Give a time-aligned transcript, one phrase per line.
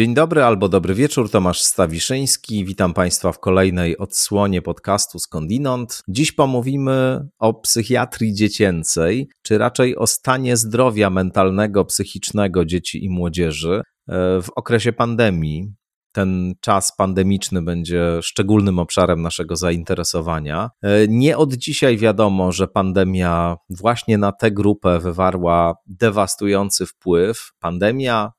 [0.00, 2.64] Dzień dobry albo dobry wieczór, Tomasz Stawiszyński.
[2.64, 6.02] Witam Państwa w kolejnej odsłonie podcastu Skądinąd.
[6.08, 13.80] Dziś pomówimy o psychiatrii dziecięcej, czy raczej o stanie zdrowia mentalnego, psychicznego dzieci i młodzieży
[13.80, 13.82] e,
[14.42, 15.72] w okresie pandemii
[16.12, 20.70] ten czas pandemiczny będzie szczególnym obszarem naszego zainteresowania.
[20.82, 27.52] E, nie od dzisiaj wiadomo, że pandemia właśnie na tę grupę wywarła dewastujący wpływ.
[27.58, 28.32] Pandemia,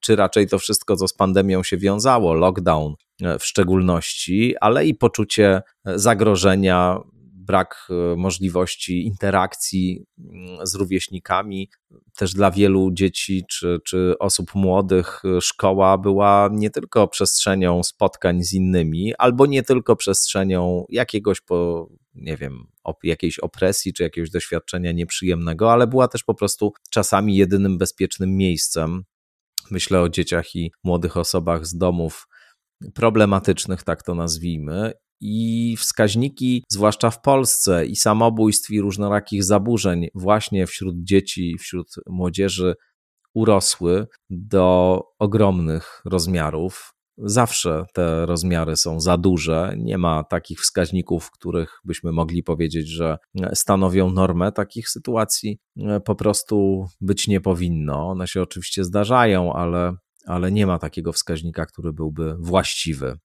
[0.00, 4.94] czy raczej to wszystko, co z pandemią się wiązało, lockdown e, w szczególności, ale i
[4.94, 6.98] poczucie zagrożenia
[7.48, 11.70] brak e, możliwości interakcji mm, z rówieśnikami.
[12.16, 18.42] Też dla wielu dzieci czy, czy osób młodych e, szkoła była nie tylko przestrzenią spotkań
[18.42, 24.30] z innymi, albo nie tylko przestrzenią jakiegoś po, nie wiem, op jakiejś opresji czy jakiegoś
[24.30, 29.04] doświadczenia nieprzyjemnego, ale była też po prostu czasami jedynym bezpiecznym miejscem.
[29.70, 32.28] Myślę o dzieciach i młodych osobach z domów
[32.94, 40.66] problematycznych, tak to nazwijmy, i wskaźniki, zwłaszcza w Polsce, i samobójstw, i różnorakich zaburzeń właśnie
[40.66, 42.74] wśród dzieci, wśród młodzieży
[43.34, 46.92] urosły do ogromnych rozmiarów.
[47.18, 49.74] Zawsze te rozmiary są za duże.
[49.78, 53.18] Nie ma takich wskaźników, których byśmy mogli powiedzieć, że
[53.54, 54.52] stanowią normę.
[54.52, 58.08] Takich sytuacji e, po prostu być nie powinno.
[58.08, 59.92] One się oczywiście zdarzają, ale,
[60.26, 63.18] ale nie ma takiego wskaźnika, który byłby właściwy.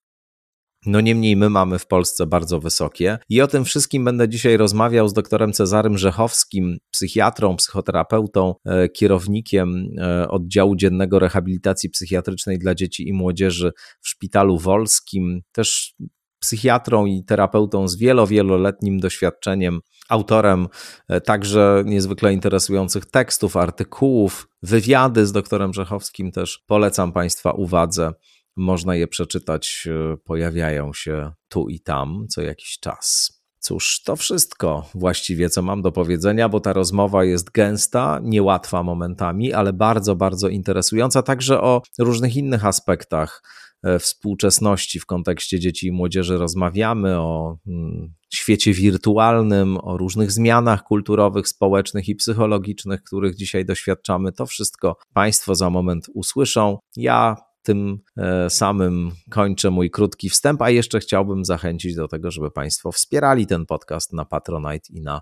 [0.86, 3.18] No niemniej my mamy w Polsce bardzo wysokie.
[3.28, 9.86] I o tym wszystkim będę dzisiaj rozmawiał z doktorem Cezarym Rzechowskim, psychiatrą, psychoterapeutą, e, kierownikiem
[9.98, 15.94] e, oddziału dziennego rehabilitacji psychiatrycznej dla dzieci i młodzieży w Szpitalu Wolskim, też
[16.38, 20.68] psychiatrą i terapeutą z wielo, wieloletnim doświadczeniem, autorem
[21.08, 26.64] e, także niezwykle interesujących tekstów, artykułów, wywiady z doktorem Rzechowskim też.
[26.66, 28.12] Polecam Państwa uwadze.
[28.56, 33.34] Można je przeczytać, e, pojawiają się tu i tam co jakiś czas.
[33.64, 39.52] Cóż, to wszystko właściwie, co mam do powiedzenia, bo ta rozmowa jest gęsta, niełatwa momentami,
[39.52, 43.42] ale bardzo, bardzo interesująca, także o różnych innych aspektach
[43.82, 50.82] e, współczesności w kontekście dzieci i młodzieży rozmawiamy, o mm, świecie wirtualnym, o różnych zmianach
[50.82, 54.32] kulturowych, społecznych i psychologicznych, których dzisiaj doświadczamy.
[54.32, 56.78] To wszystko Państwo za moment usłyszą.
[56.96, 62.50] Ja tym e, samym kończę mój krótki wstęp, a jeszcze chciałbym zachęcić do tego, żeby
[62.50, 65.20] Państwo wspierali ten podcast na Patronite i na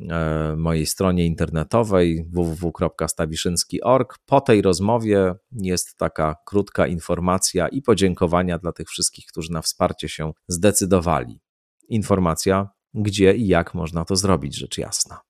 [0.00, 4.18] e, mojej stronie internetowej www.stawiszynski.org.
[4.26, 10.08] Po tej rozmowie jest taka krótka informacja i podziękowania dla tych wszystkich, którzy na wsparcie
[10.08, 11.40] się zdecydowali.
[11.88, 15.20] Informacja, gdzie i jak można to zrobić, rzecz jasna.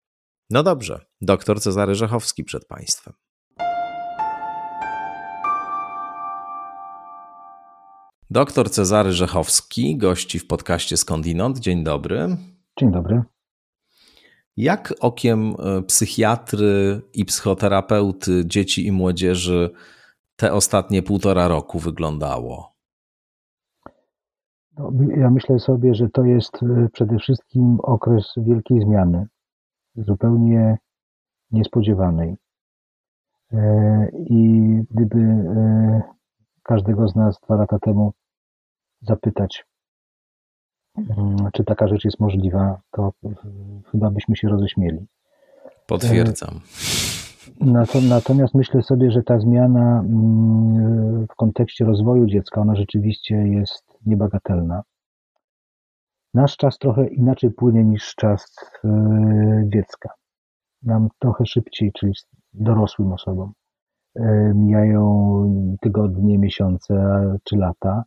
[0.50, 3.14] No dobrze, doktor Cezary Rzechowski przed Państwem.
[8.32, 11.58] Doktor Cezary Rzechowski gości w podcaście Skądinąd.
[11.58, 12.36] Dzień dobry.
[12.78, 13.22] Dzień dobry.
[14.56, 19.70] Jak okiem e, psychiatry i psychoterapeuty dzieci i młodzieży
[20.36, 22.72] te ostatnie półtora roku wyglądało?
[24.78, 29.26] No, ja myślę sobie, że to jest e, przede wszystkim okres wielkiej zmiany,
[29.96, 30.78] zupełnie
[31.50, 32.36] niespodziewanej.
[33.52, 35.18] E, I gdyby
[36.62, 38.12] każdego z nas dwa lata temu
[39.00, 39.64] zapytać,
[40.96, 43.12] mm, czy taka rzecz jest możliwa, to
[43.92, 45.06] chyba byśmy się roześmieli.
[45.86, 46.60] Potwierdzam.
[48.08, 54.82] Natomiast myślę sobie, że ta zmiana mm, w kontekście rozwoju dziecka, ona rzeczywiście jest niebagatelna.
[56.34, 58.88] Nasz czas trochę inaczej płynie niż czas e,
[59.66, 60.10] dziecka.
[60.82, 62.12] Nam trochę szybciej, czyli
[62.52, 63.52] dorosłym osobom,
[64.14, 66.94] e, mijają tygodnie, miesiące
[67.44, 68.04] czy lata,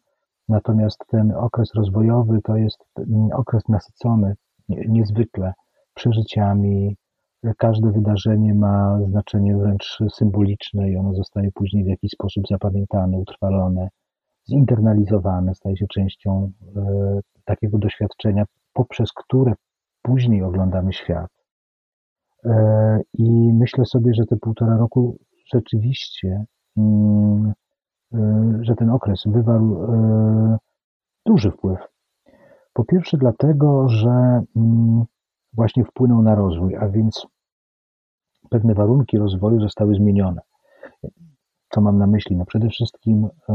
[0.50, 4.36] Natomiast ten okres rozwojowy to jest mm, okres nasycony
[4.70, 5.54] niezwykle
[5.94, 6.96] przeżyciami.
[7.58, 13.90] Każde wydarzenie ma znaczenie wręcz symboliczne i ono zostaje później w jakiś sposób zapamiętane, utrwalone,
[14.46, 18.44] zinternalizowane, staje się częścią e, takiego doświadczenia,
[18.74, 19.54] poprzez które
[20.02, 21.32] później oglądamy świat.
[22.46, 25.18] E, I myślę sobie, że te półtora roku
[25.54, 26.46] rzeczywiście
[26.78, 27.54] mm,
[28.62, 30.58] że ten okres wywarł e,
[31.26, 31.80] duży wpływ.
[32.74, 35.04] Po pierwsze, dlatego, że mm,
[35.54, 37.28] właśnie wpłynął na rozwój, a więc
[38.50, 40.42] pewne warunki rozwoju zostały zmienione.
[41.70, 42.36] Co mam na myśli?
[42.36, 43.54] No przede wszystkim e,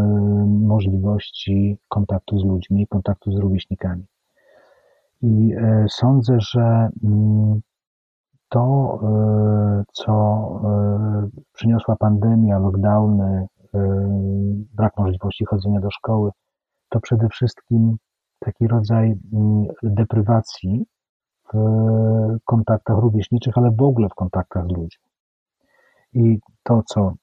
[0.67, 4.05] możliwości kontaktu z ludźmi, kontaktu z rówieśnikami.
[5.23, 5.55] I
[5.89, 7.61] sądzę, że mm,
[8.49, 8.99] to,
[9.93, 10.15] co
[11.53, 13.47] przyniosła pandemia, lockdowny,
[14.75, 16.31] brak możliwości chodzenia do szkoły,
[16.89, 17.97] to przede wszystkim
[18.39, 20.87] taki rodzaj mm, deprywacji
[21.53, 21.59] w
[22.45, 25.05] kontaktach rówieśniczych, ale w ogóle w kontaktach z ludźmi.
[26.13, 27.15] I to, co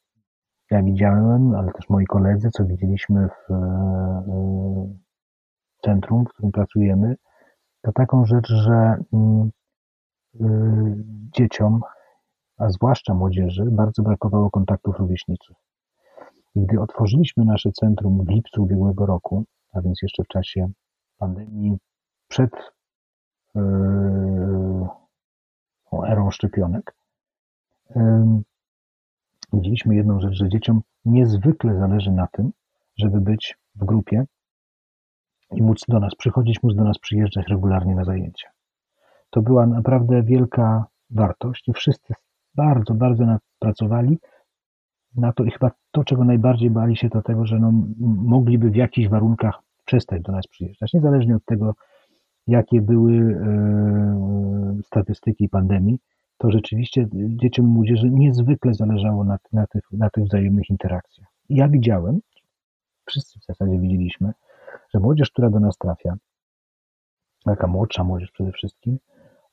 [0.71, 3.53] ja widziałem, ale też moi koledzy, co widzieliśmy w
[5.85, 7.15] centrum, w którym pracujemy,
[7.81, 9.51] to taką rzecz, że mm,
[10.35, 11.03] y,
[11.37, 11.81] dzieciom,
[12.57, 15.64] a zwłaszcza młodzieży, bardzo brakowało kontaktów rówieśniczych.
[16.55, 20.71] Gdy otworzyliśmy nasze centrum w lipcu ubiegłego roku, a więc jeszcze w czasie
[21.17, 21.77] pandemii,
[22.27, 22.51] przed
[23.55, 23.61] yy,
[26.07, 26.95] erą szczepionek,
[27.95, 28.03] yy,
[29.53, 32.51] widzieliśmy jedną rzecz, że dzieciom niezwykle zależy na tym,
[32.97, 34.25] żeby być w grupie
[35.51, 38.49] i móc do nas przychodzić, móc do nas przyjeżdżać regularnie na zajęcia.
[39.29, 42.13] To była naprawdę wielka wartość i wszyscy
[42.55, 44.19] bardzo, bardzo pracowali
[45.17, 48.75] na to i chyba to, czego najbardziej bali się, to tego, że no, mogliby w
[48.75, 51.75] jakichś warunkach przestać do nas przyjeżdżać, niezależnie od tego,
[52.47, 55.99] jakie były e, statystyki pandemii,
[56.37, 61.27] to rzeczywiście dzieciom i młodzieży niezwykle zależało na, na, tych, na tych wzajemnych interakcjach.
[61.49, 62.19] Ja widziałem,
[63.05, 64.33] wszyscy w zasadzie widzieliśmy,
[64.93, 66.15] że młodzież, która do nas trafia,
[67.45, 68.97] taka młodsza młodzież przede wszystkim,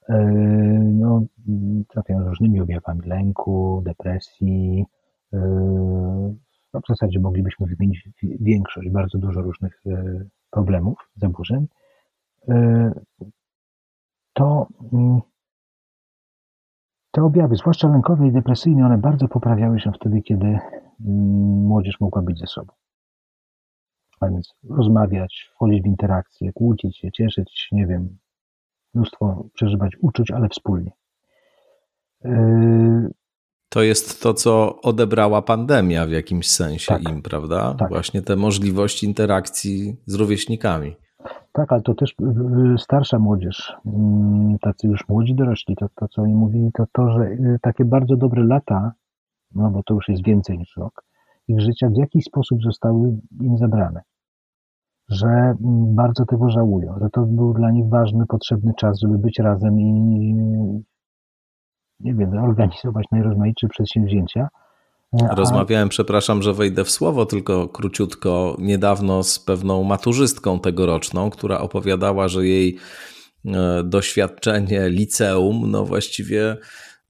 [0.08, 0.18] e,
[0.92, 1.22] no,
[1.88, 4.84] trafiają z różnymi objawami lęku, depresji.
[5.32, 5.38] E,
[6.74, 11.66] no, w zasadzie moglibyśmy wymienić większość, bardzo dużo różnych e, problemów, zaburzeń.
[14.32, 15.20] To mm,
[17.10, 20.60] te objawy, zwłaszcza lękowe i depresyjne, one bardzo poprawiały się wtedy, kiedy mm,
[21.66, 22.72] młodzież mogła być ze sobą.
[24.20, 28.18] A więc rozmawiać, wchodzić w interakcję, kłócić się, cieszyć, nie wiem,
[28.94, 30.90] mnóstwo przeżywać uczuć, ale wspólnie.
[33.72, 37.74] To jest to, co odebrała pandemia w jakimś sensie tak, im, prawda?
[37.78, 37.88] Tak.
[37.88, 40.96] Właśnie te możliwości interakcji z rówieśnikami.
[41.52, 42.14] Tak, ale to też
[42.78, 47.24] starsza młodzież, mm, tacy już młodzi dorośli, to, to co oni mówili, to to, że
[47.24, 48.92] y, takie bardzo dobre lata,
[49.54, 51.04] no bo to już jest więcej niż rok,
[51.48, 54.02] ich życia w jakiś sposób zostały im zabrane
[55.08, 59.38] że mm, bardzo tego żałują, że to był dla nich ważny, potrzebny czas, żeby być
[59.38, 60.34] razem i
[62.04, 64.48] nie wiem, organizować najrozmaitsze przedsięwzięcia.
[65.36, 72.28] Rozmawiałem, przepraszam, że wejdę w słowo, tylko króciutko, niedawno z pewną maturzystką tegoroczną, która opowiadała,
[72.28, 72.78] że jej
[73.46, 76.56] e, doświadczenie liceum, no właściwie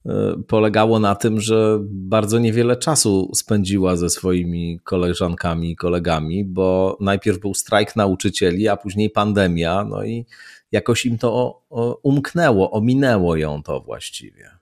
[0.06, 6.96] Y, polegało na tym, że bardzo niewiele czasu spędziła ze swoimi koleżankami i kolegami, bo
[7.00, 10.26] najpierw był strajk nauczycieli, a później pandemia, no i
[10.72, 11.62] jakoś im to
[12.02, 14.61] umknęło, ominęło ją to właściwie.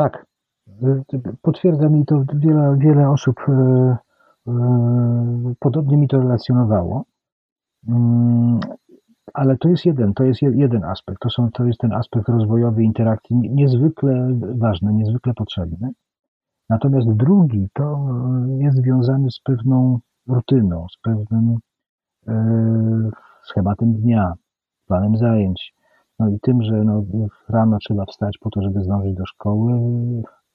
[0.00, 0.26] Tak,
[1.42, 4.52] potwierdza mi to wiele, wiele osób, y, y,
[5.58, 7.04] podobnie mi to relacjonowało.
[7.88, 8.60] Mm,
[9.34, 11.20] ale to jest jeden, to jest jeden aspekt.
[11.20, 15.90] To, są, to jest ten aspekt rozwojowy interakcji niezwykle ważny, niezwykle potrzebny.
[16.68, 18.08] Natomiast drugi to
[18.58, 21.56] jest związany z pewną rutyną, z pewnym
[22.28, 23.10] e,
[23.42, 24.32] schematem dnia,
[24.86, 25.79] planem zajęć.
[26.20, 27.04] No i tym, że no,
[27.48, 29.72] rano trzeba wstać po to, żeby zdążyć do szkoły.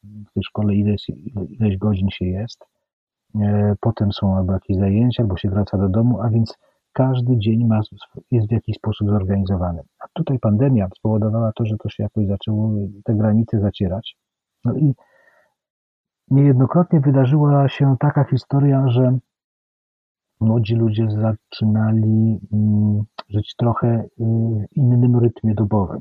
[0.04, 1.10] W tej szkole ileś,
[1.50, 2.66] ileś godzin się jest.
[3.42, 6.58] E, potem są albo jakieś zajęcia, albo się wraca do domu, a więc
[6.94, 7.80] każdy dzień ma,
[8.32, 9.82] jest w jakiś sposób zorganizowany.
[10.00, 12.72] A tutaj pandemia spowodowała to, że to się jakoś zaczęło
[13.04, 14.18] te granice zacierać.
[14.66, 14.94] No i
[16.32, 19.18] niejednokrotnie wydarzyła się taka historia, że
[20.40, 24.08] młodzi ludzie zaczynali mm, żyć trochę y,
[24.72, 26.00] w innym rytmie dobowym.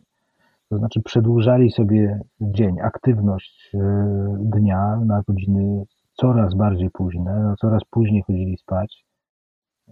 [0.69, 3.79] To znaczy przedłużali sobie dzień, aktywność y,
[4.39, 9.05] dnia na godziny coraz bardziej późne, no coraz później chodzili spać.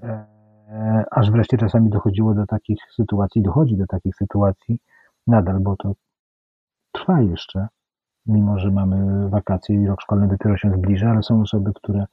[0.02, 4.78] E, aż wreszcie czasami dochodziło do takich sytuacji, dochodzi do takich sytuacji
[5.26, 5.92] nadal, bo to
[6.92, 7.68] trwa jeszcze,
[8.26, 12.04] mimo że mamy wakacje i rok szkolny dopiero się zbliża, ale są osoby, które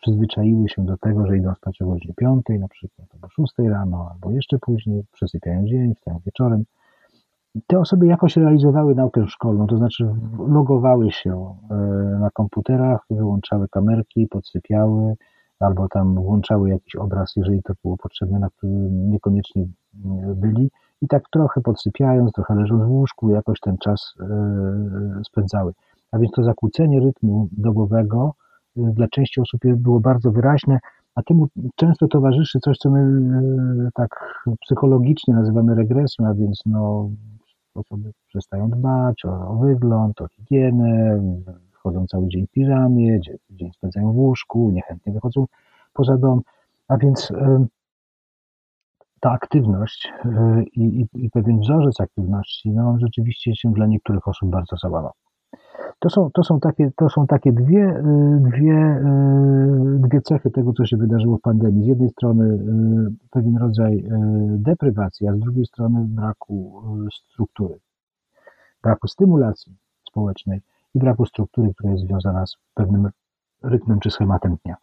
[0.00, 4.08] przyzwyczaiły się do tego, że idą spać o godzinie 5 na przykład, albo 6 rano,
[4.12, 6.64] albo jeszcze później, przesypiają dzień, wstają wieczorem.
[7.66, 10.14] Te osoby jakoś realizowały naukę szkolną, to znaczy
[10.48, 11.74] logowały się e,
[12.20, 15.14] na komputerach, wyłączały kamerki, podsypiały,
[15.60, 19.66] albo tam włączały jakiś obraz, jeżeli to było potrzebne, na którym niekoniecznie
[20.36, 20.70] byli
[21.02, 24.26] i tak trochę podsypiając, trochę leżąc w łóżku, jakoś ten czas e,
[25.24, 25.72] spędzały.
[26.12, 28.34] A więc to zakłócenie rytmu dobowego
[28.76, 30.78] dla części osób było bardzo wyraźne,
[31.14, 33.00] a temu często towarzyszy coś, co my
[33.86, 37.10] e, tak psychologicznie nazywamy regresją, a więc no,
[37.74, 41.22] osoby przestają dbać o, o wygląd, o higienę,
[41.72, 45.46] chodzą cały dzień w piżamie, dzień spędzają spędzają w łóżku, niechętnie wychodzą
[45.92, 46.40] poza dom,
[46.88, 47.32] a więc
[49.20, 50.12] ta aktywność
[50.72, 55.12] i, i, i pewien wzorzec aktywności no, rzeczywiście się dla niektórych osób bardzo załamał.
[56.04, 59.02] To są, to są takie, to są takie dwie, y, dwie,
[59.96, 61.84] y, dwie cechy tego, co się wydarzyło w pandemii.
[61.84, 64.04] Z jednej strony y, pewien rodzaj
[64.48, 66.82] deprywacji, a z drugiej strony braku
[67.32, 67.74] struktury,
[68.82, 69.76] braku stymulacji
[70.08, 70.60] społecznej
[70.94, 73.08] i braku struktury, która jest związana z pewnym
[73.62, 74.76] rytmem czy schematem dnia.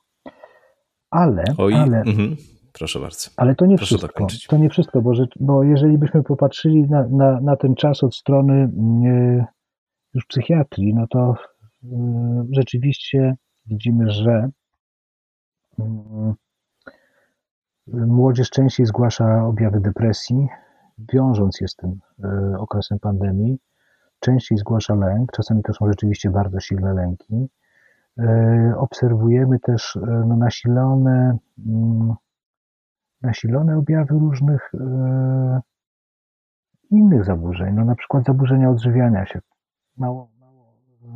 [1.12, 2.36] Ale, Oj, ale, mhm.
[2.74, 3.30] Proszę bardzo.
[3.38, 4.28] Ale to nie Proszę wszystko.
[4.50, 8.70] To nie wszystko, bo, bo jeżeli byśmy popatrzyli na, na, na ten czas od strony
[10.14, 11.36] już psychiatrii, no to
[11.84, 11.88] y,
[12.52, 14.50] rzeczywiście widzimy, że
[15.80, 15.84] y,
[17.88, 20.48] młodzież częściej zgłasza objawy depresji,
[21.14, 23.60] wiążąc je z tym y, okresem pandemii,
[24.20, 27.50] częściej zgłasza lęk, czasami to są rzeczywiście bardzo silne lęki.
[28.78, 31.38] Obserwujemy też no, nasilone,
[31.68, 32.14] mm,
[33.22, 34.72] nasilone objawy różnych
[36.92, 39.40] innych zaburzeń, no na przykład zaburzenia odżywiania się,
[39.98, 40.74] mało, mało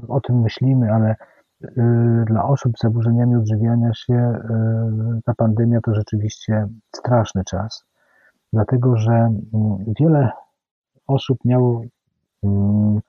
[0.08, 1.15] o tym myślimy, ale
[1.63, 7.86] y, dla osób z zaburzeniami odżywiania się y, ta pandemia to rzeczywiście straszny czas,
[8.53, 9.38] dlatego że mm,
[10.00, 10.32] wiele
[11.08, 11.82] osób miało
[12.44, 13.00] mm,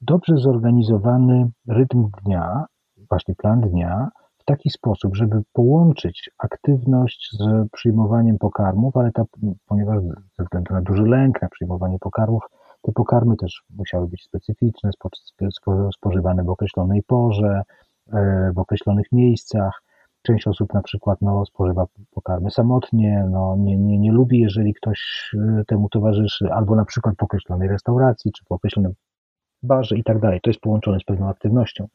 [0.00, 2.64] dobrze zorganizowany rytm dnia,
[3.10, 4.08] właśnie plan dnia,
[4.38, 9.22] w taki sposób, żeby połączyć aktywność z przyjmowaniem pokarmów, ale ta,
[9.66, 10.02] ponieważ
[10.38, 12.42] ze względu na duży lęk na przyjmowanie pokarmów,
[12.82, 14.90] te pokarmy też musiały być specyficzne,
[15.94, 17.62] spożywane w określonej porze,
[18.12, 19.82] e, w określonych miejscach.
[20.22, 25.30] Część osób na przykład no, spożywa pokarmy samotnie, no, nie, nie, nie lubi, jeżeli ktoś
[25.34, 28.92] e, temu towarzyszy, albo na przykład w określonej restauracji, czy w określonym
[29.62, 30.40] barze i tak dalej.
[30.42, 31.88] To jest połączone z pewną aktywnością.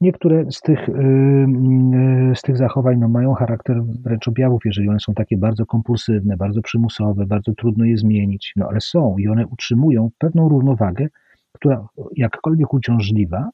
[0.00, 5.00] Niektóre z tych, y, y, z tych zachowań no, mają charakter wręcz objawów, jeżeli one
[5.00, 9.46] są takie bardzo kompulsywne, bardzo przymusowe, bardzo trudno je zmienić, no ale są i one
[9.46, 11.06] utrzymują pewną równowagę,
[11.52, 13.50] która jakkolwiek uciążliwa,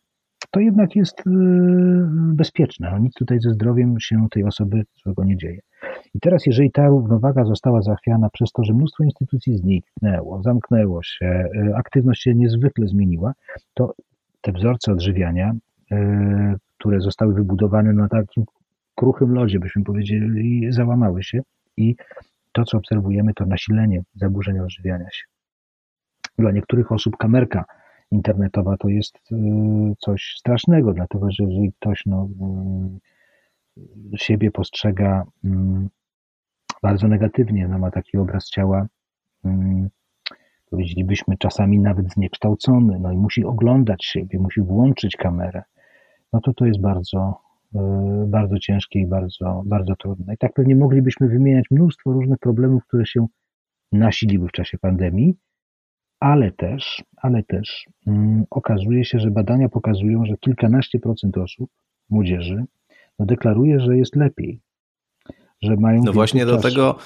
[0.51, 1.25] to jednak jest y,
[2.35, 2.91] bezpieczna.
[2.91, 5.61] No, nic tutaj ze zdrowiem się tej osoby złego nie dzieje.
[6.15, 11.49] I teraz, jeżeli ta równowaga została zachwiana przez to, że mnóstwo instytucji zniknęło, zamknęło się,
[11.75, 13.33] aktywność się niezwykle zmieniła,
[13.75, 13.95] to
[14.41, 15.53] te wzorce odżywiania
[16.79, 18.45] które zostały wybudowane na takim
[18.95, 21.43] kruchym lodzie, byśmy powiedzieli, załamały się
[21.77, 21.97] i
[22.53, 25.25] to, co obserwujemy, to nasilenie zaburzeń odżywiania się.
[26.39, 27.65] Dla niektórych osób kamerka
[28.11, 29.37] internetowa to jest e,
[29.99, 32.29] coś strasznego, dlatego że jeżeli ktoś no,
[33.77, 35.89] e, siebie postrzega mm,
[36.83, 38.87] bardzo negatywnie, no, ma taki obraz ciała
[39.45, 39.89] mm,
[40.71, 45.63] powiedzielibyśmy czasami nawet zniekształcony, no i musi oglądać siebie, musi włączyć kamerę,
[46.33, 47.41] no to to jest bardzo,
[47.75, 50.35] e, bardzo ciężkie i bardzo, bardzo trudne.
[50.35, 53.27] I tak pewnie moglibyśmy wymieniać mnóstwo różnych problemów, które się
[53.93, 55.35] nasiliły w czasie pandemii,
[56.21, 61.71] ale też, ale też um, okazuje się, że badania pokazują, że kilkanaście procent osób,
[62.11, 62.65] młodzieży,
[63.19, 64.61] no deklaruje, że jest lepiej,
[65.63, 66.03] że mają.
[66.05, 66.99] No właśnie do tego,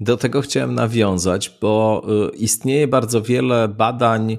[0.00, 2.02] do tego chciałem nawiązać, bo
[2.32, 4.36] y, istnieje bardzo wiele badań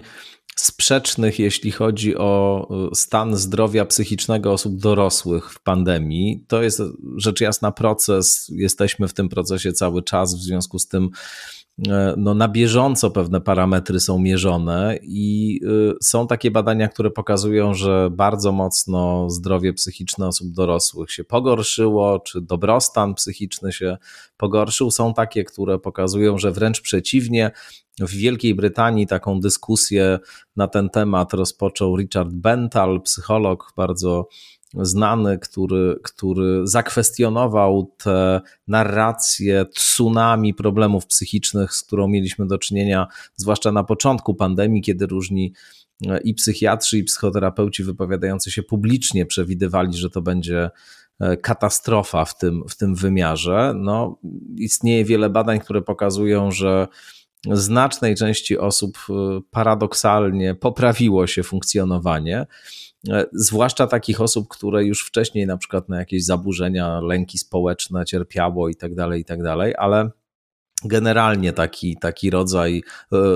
[0.56, 6.46] sprzecznych, jeśli chodzi o y, stan zdrowia psychicznego osób dorosłych w pandemii.
[6.48, 6.82] To jest
[7.18, 11.10] rzecz jasna proces, jesteśmy w tym procesie cały czas, w związku z tym
[12.18, 18.10] no, na bieżąco pewne parametry są mierzone i y, są takie badania, które pokazują, że
[18.12, 23.98] bardzo mocno zdrowie psychiczne osób dorosłych się pogorszyło, czy dobrostan psychiczny się
[24.38, 24.92] pogorszył.
[24.92, 27.52] Są takie, które pokazują, że wręcz przeciwnie.
[28.00, 30.20] W Wielkiej Brytanii taką dyskusję
[30.56, 34.28] na ten temat rozpoczął Richard Bental, psycholog bardzo
[34.74, 43.72] znany, który, który zakwestionował tę narrację tsunami problemów psychicznych, z którą mieliśmy do czynienia, zwłaszcza
[43.72, 45.54] na początku pandemii, kiedy różni
[46.08, 50.70] e, i psychiatrzy, i psychoterapeuci wypowiadający się publicznie przewidywali, że to będzie
[51.20, 53.74] e, katastrofa w tym, w tym wymiarze.
[53.76, 54.20] No,
[54.58, 56.88] istnieje wiele badań, które pokazują, że
[57.52, 59.14] znacznej części osób e,
[59.52, 62.46] paradoksalnie poprawiło się funkcjonowanie.
[63.10, 68.70] E, zwłaszcza takich osób, które już wcześniej na przykład na jakieś zaburzenia, lęki społeczne cierpiało
[68.70, 70.10] i tak dalej, i tak dalej, ale
[70.86, 72.82] generalnie taki, taki rodzaj e,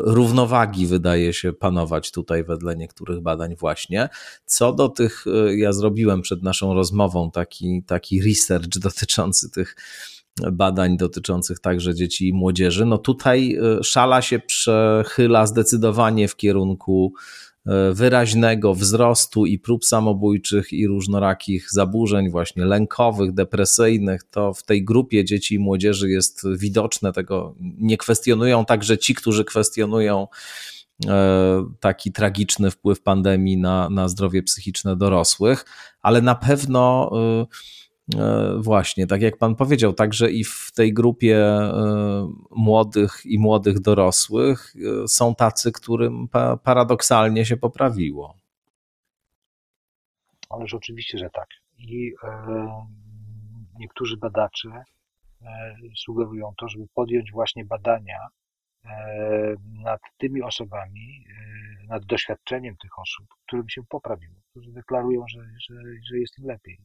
[0.03, 4.09] równowagi wydaje się panować tutaj wedle niektórych badań właśnie.
[4.45, 9.75] Co do tych, e, ja zrobiłem przed naszą rozmową taki, taki research dotyczący tych
[10.51, 12.85] badań dotyczących także dzieci i młodzieży.
[12.85, 17.13] No tutaj szala się przechyla zdecydowanie w kierunku
[17.93, 25.25] wyraźnego wzrostu i prób samobójczych i różnorakich zaburzeń właśnie lękowych, depresyjnych, to w tej grupie
[25.25, 30.27] dzieci i młodzieży jest widoczne, tego nie kwestionują także ci, którzy kwestionują
[31.05, 35.65] E, taki tragiczny wpływ pandemii na, na zdrowie psychiczne dorosłych,
[36.01, 37.47] ale na pewno e, e,
[38.59, 41.47] właśnie, tak jak pan powiedział, także i w tej grupie
[42.51, 44.73] młodych i młodych dorosłych
[45.07, 46.27] są tacy, którym
[46.63, 48.35] paradoksalnie się poprawiło.
[50.49, 51.47] Ależ oczywiście, że tak.
[51.77, 52.67] I e,
[53.79, 54.69] niektórzy badacze
[55.41, 58.17] e, sugerują to, żeby podjąć właśnie badania
[58.89, 65.39] E, nad tymi osobami, e, nad doświadczeniem tych osób, którym się poprawiło, którzy deklarują, że,
[65.39, 65.75] że,
[66.09, 66.77] że jest im lepiej.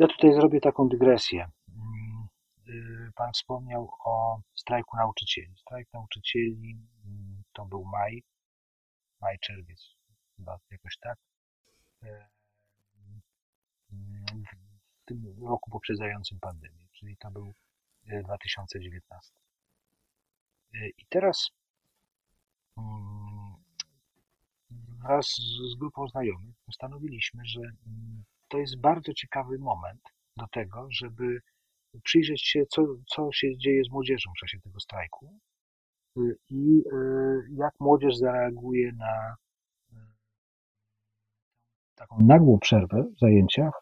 [0.00, 1.50] Ja tutaj zrobię taką dygresję.
[1.68, 2.28] Mm,
[2.68, 5.56] y, pan wspomniał o strajku nauczycieli.
[5.56, 8.22] Strajk nauczycieli mm, to był maj,
[9.20, 9.96] maj, czerwiec,
[10.36, 11.18] chyba jakoś tak.
[12.02, 12.28] E,
[13.92, 14.44] mm,
[15.02, 17.54] w tym roku poprzedzającym pandemię, czyli to był
[18.24, 19.32] 2019.
[20.98, 21.50] I teraz
[25.02, 25.26] wraz
[25.72, 27.60] z grupą znajomych postanowiliśmy, że
[28.50, 30.00] to jest bardzo ciekawy moment
[30.36, 31.40] do tego, żeby
[32.04, 35.38] przyjrzeć się, co, co się dzieje z młodzieżą w czasie tego strajku
[36.18, 39.36] y, i y, jak młodzież zareaguje na
[39.92, 39.96] y,
[41.94, 43.72] taką nagłą przerwę w zajęciach,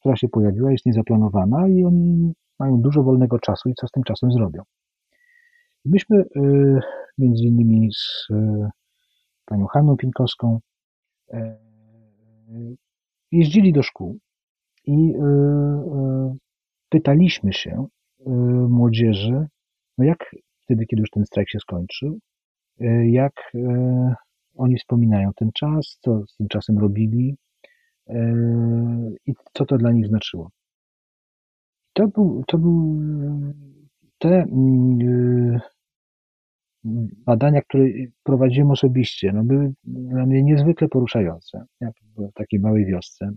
[0.00, 4.02] która się pojawiła, jest niezaplanowana i oni mają dużo wolnego czasu i co z tym
[4.02, 4.62] czasem zrobią.
[5.84, 6.24] Myśmy
[7.18, 8.28] między innymi z
[9.44, 10.60] panią Hanną Pinkowską
[13.32, 14.18] jeździli do szkół
[14.86, 15.18] i y,
[16.88, 17.86] pytaliśmy się
[18.68, 19.46] młodzieży,
[19.98, 20.18] no jak
[20.62, 22.18] wtedy, kiedy już ten strajk się skończył,
[23.04, 23.32] jak
[24.56, 27.36] oni wspominają ten czas, co z tym czasem robili
[29.26, 30.50] i co to dla nich znaczyło.
[31.92, 33.00] To był, to był
[34.18, 35.60] te mm,
[37.26, 37.84] badania, które
[38.22, 41.64] prowadziłem osobiście, no były dla mnie niezwykle poruszające.
[41.80, 43.32] Ja byłem w takiej małej wiosce,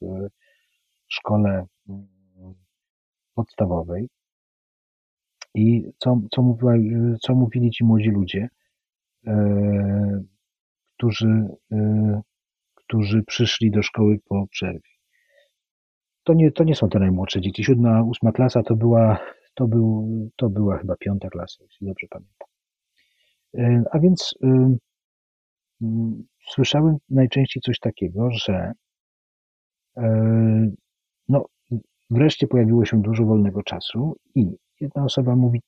[0.00, 0.28] w
[1.08, 2.06] szkole mm,
[3.34, 4.08] podstawowej
[5.54, 6.74] i co, co, mówiła,
[7.20, 8.48] co mówili ci młodzi ludzie,
[9.26, 10.22] e,
[10.96, 12.20] którzy, e,
[12.74, 14.90] którzy przyszli do szkoły po przerwie.
[16.24, 17.64] To nie, to nie są te najmłodsze dzieci.
[17.64, 19.18] Siódma, ósma klasa to była
[19.54, 22.48] to, był, to była chyba piąta klasa, jeśli dobrze pamiętam.
[23.58, 24.78] E, a więc y,
[25.82, 28.72] mm, słyszałem najczęściej coś takiego, że
[29.96, 30.72] e,
[31.28, 31.46] no,
[32.10, 35.60] wreszcie pojawiło się dużo wolnego czasu i jedna osoba mówi,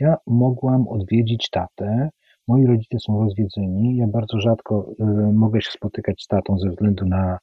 [0.00, 2.08] ja mogłam odwiedzić tatę,
[2.48, 4.90] moi rodzice są rozwiedzeni, ja bardzo rzadko
[5.32, 7.38] mogę się spotykać z tatą ze względu na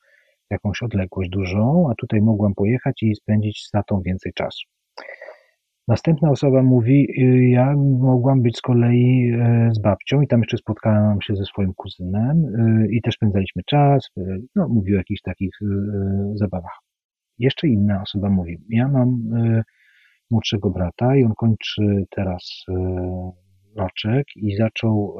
[0.50, 4.73] jakąś odległość dużą, a tutaj mogłam pojechać i spędzić z tatą więcej czasu.
[5.88, 10.58] Następna osoba mówi, y, ja mogłam być z kolei e, z babcią i tam jeszcze
[10.58, 15.22] spotkałam się ze swoim kuzynem y, i też spędzaliśmy czas, y, no, mówi o jakichś
[15.22, 15.60] takich
[16.36, 16.80] zabawach.
[17.39, 19.22] Jeszcze inna osoba mówi, ja mam
[20.32, 22.65] młodszego brata i on kończy teraz
[23.76, 25.17] roczek i zaczął,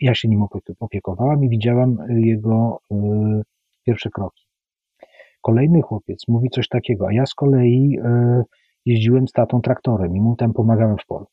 [0.00, 0.46] ja się nim
[0.80, 2.78] opiekowałam i widziałam jego
[3.86, 4.44] pierwsze kroki.
[5.40, 7.98] Kolejny chłopiec mówi coś takiego, a ja z kolei
[8.90, 11.26] jeździłem z tatą traktorem i mu tam pomagałem w polu.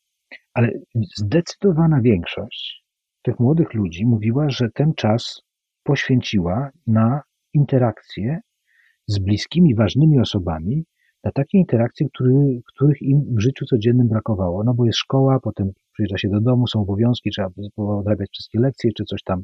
[0.54, 0.70] Ale
[1.16, 2.84] zdecydowana większość
[3.22, 5.42] tych młodych ludzi mówiła, że ten czas
[5.82, 7.20] poświęciła na
[7.54, 8.40] interakcje
[9.06, 10.84] z bliskimi, ważnymi osobami,
[11.24, 14.64] na takie interakcje, który, których im w życiu codziennym brakowało.
[14.64, 18.90] No bo jest szkoła, potem przyjeżdża się do domu, są obowiązki, trzeba odrabiać wszystkie lekcje,
[18.96, 19.42] czy coś tam.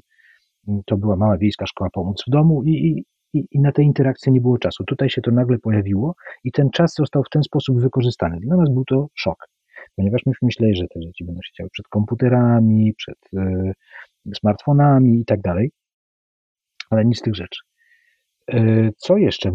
[0.86, 4.32] To była mała wiejska szkoła pomóc w domu i, i, i, i na te interakcje
[4.32, 4.84] nie było czasu.
[4.84, 8.40] Tutaj się to nagle pojawiło i ten czas został w ten sposób wykorzystany.
[8.40, 9.48] Dla nas był to szok,
[9.96, 13.72] ponieważ myśmy myśleli, że te dzieci będą siedziały przed komputerami, przed y,
[14.36, 15.70] smartfonami i tak dalej,
[16.90, 17.60] ale nic z tych rzeczy.
[18.54, 19.52] Y, co jeszcze y,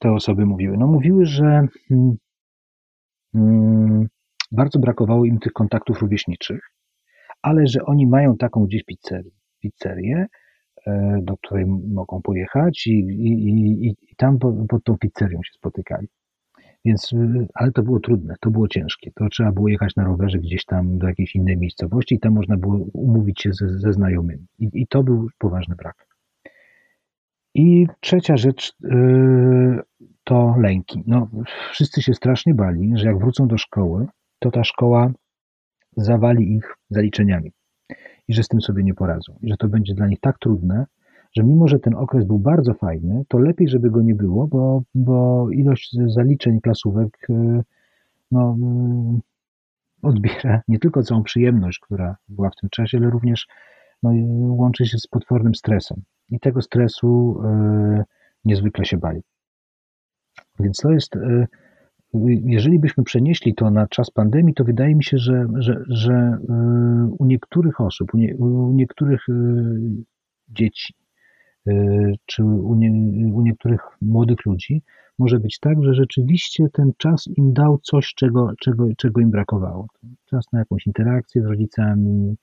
[0.00, 0.76] te osoby mówiły?
[0.76, 2.16] No mówiły, że mm,
[3.34, 4.08] mm,
[4.52, 6.60] bardzo brakowało im tych kontaktów rówieśniczych,
[7.42, 10.39] ale że oni mają taką gdzieś pizzerię, pizzerię E,
[11.22, 13.48] do której mogą pojechać i, i,
[13.86, 16.08] i, i tam pod tą pizzerią się spotykali.
[16.84, 19.10] Więc, y, ale to było trudne, to było ciężkie.
[19.14, 22.56] To trzeba było jechać na rowerze gdzieś tam do jakiejś innej miejscowości i tam można
[22.56, 24.46] było umówić się ze, ze znajomymi.
[24.58, 26.06] I, I, to był poważny brak.
[27.54, 29.80] I trzecia rzecz yy,
[30.24, 31.02] to lęki.
[31.06, 31.28] No,
[31.72, 34.06] wszyscy się strasznie bali, że jak wrócą do szkoły,
[34.38, 35.12] to ta szkoła
[35.96, 37.52] zawali ich zaliczeniami
[38.30, 39.38] i że z tym sobie nie poradzą.
[39.42, 40.86] I że to będzie dla nich tak trudne,
[41.36, 44.82] że mimo, że ten okres był bardzo fajny, to lepiej, żeby go nie było, bo,
[44.94, 47.62] bo ilość zaliczeń klasówek y,
[48.30, 48.56] no,
[50.02, 53.46] y, odbiera nie tylko całą przyjemność, która była w tym czasie, ale również
[54.02, 54.10] no,
[54.54, 56.02] łączy się z potwornym stresem.
[56.28, 57.40] I tego stresu
[58.00, 58.04] y,
[58.44, 59.20] niezwykle się bali.
[60.60, 61.16] Więc to jest,
[62.44, 66.38] jeżeli byśmy przenieśli to na czas pandemii, to wydaje mi się, że, że, że
[67.18, 69.26] u niektórych osób, u, nie, u niektórych
[70.48, 70.94] dzieci,
[71.68, 72.90] Y, czy u, nie,
[73.32, 74.82] u niektórych młodych ludzi
[75.18, 79.86] może być tak, że rzeczywiście ten czas im dał coś, czego, czego, czego im brakowało.
[80.24, 82.36] Czas na jakąś interakcję z rodzicami,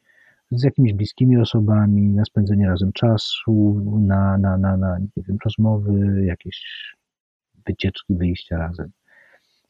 [0.51, 6.23] z jakimiś bliskimi osobami, na spędzenie razem czasu, na, na, na, na nie wiem, rozmowy,
[6.25, 6.61] jakieś
[7.67, 8.89] wycieczki, wyjścia razem,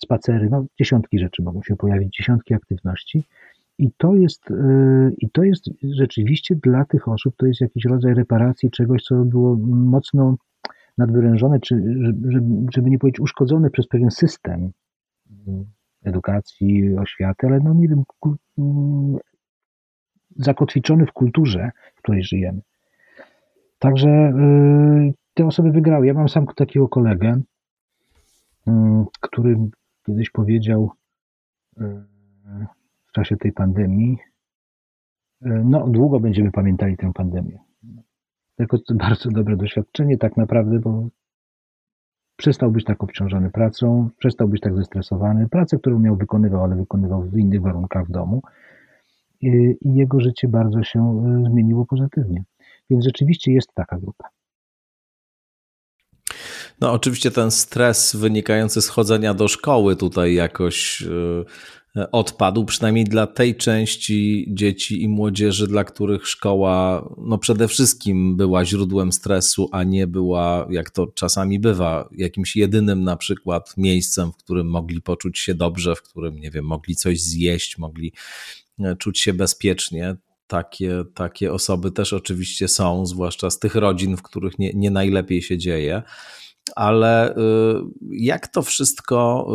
[0.04, 3.24] spacery, no dziesiątki rzeczy mogą się pojawić, dziesiątki aktywności
[3.78, 8.14] i to jest, y, i to jest rzeczywiście dla tych osób, to jest jakiś rodzaj
[8.14, 10.36] reparacji czegoś, co było mocno
[10.98, 11.84] nadwyrężone, czy
[12.74, 14.72] żeby nie powiedzieć uszkodzone przez pewien system
[15.32, 15.66] y,
[16.04, 18.62] edukacji, oświaty, ale no nie wiem, y,
[20.36, 22.62] zakotwiczony w kulturze, w której żyjemy.
[23.80, 24.34] Także
[25.34, 26.08] te osoby wygrały.
[26.08, 27.42] Ja mam sam takiego kolegę,
[29.22, 29.58] który
[30.08, 30.91] kiedyś powiedział,
[33.17, 34.17] czasie tej pandemii,
[35.41, 37.60] e, no długo będziemy pamiętali tę pandemię.
[38.56, 41.08] Tylko to bardzo dobre doświadczenie tak naprawdę, bo
[42.38, 45.50] przestał być tak obciążony pracą, przestał być tak zestresowany.
[45.50, 48.41] Pracę, którą miał wykonywał, ale wykonywał w innych warunkach w domu
[49.41, 52.43] i, i jego życie bardzo się e, zmieniło pozytywnie.
[52.89, 54.30] Więc rzeczywiście jest taka grupa.
[56.82, 61.04] No, oczywiście ten stres wynikający z chodzenia do szkoły tutaj jakoś
[61.96, 68.38] e, odpadł, przynajmniej dla tej części dzieci i młodzieży, dla których szkoła no przede wszystkim
[68.38, 74.32] była źródłem stresu, a nie była, jak to czasami bywa, jakimś jedynym na przykład miejscem,
[74.32, 78.13] w którym mogli poczuć się dobrze, w którym, nie wiem, mogli coś zjeść, mogli
[78.80, 80.16] e, czuć się bezpiecznie.
[80.48, 85.42] Takie, takie osoby też oczywiście są, zwłaszcza z tych rodzin, w których nie, nie najlepiej
[85.42, 86.04] się dzieje
[86.76, 87.36] ale y,
[88.12, 89.48] jak to wszystko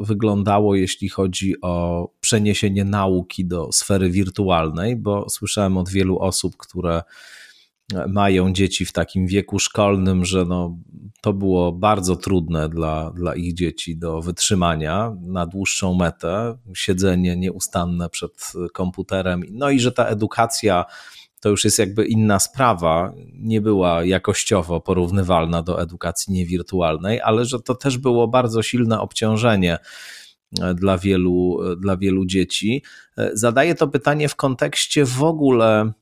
[0.00, 4.96] y, wyglądało, jeśli chodzi o przeniesienie nauki do sfery wirtualnej?
[4.96, 7.02] Bo słyszałem od wielu osób, które
[8.08, 10.78] mają dzieci w takim wieku szkolnym, że no,
[11.20, 18.08] to było bardzo trudne dla, dla ich dzieci do wytrzymania na dłuższą metę, siedzenie nieustanne
[18.08, 20.84] przed komputerem, no i że ta edukacja
[21.40, 27.60] to już jest jakby inna sprawa, nie była jakościowo porównywalna do edukacji niewirtualnej, ale że
[27.60, 29.78] to też było bardzo silne obciążenie
[30.60, 32.82] e, dla wielu, e, dla wielu dzieci.
[33.18, 35.92] E, zadaję to pytanie w kontekście w ogóle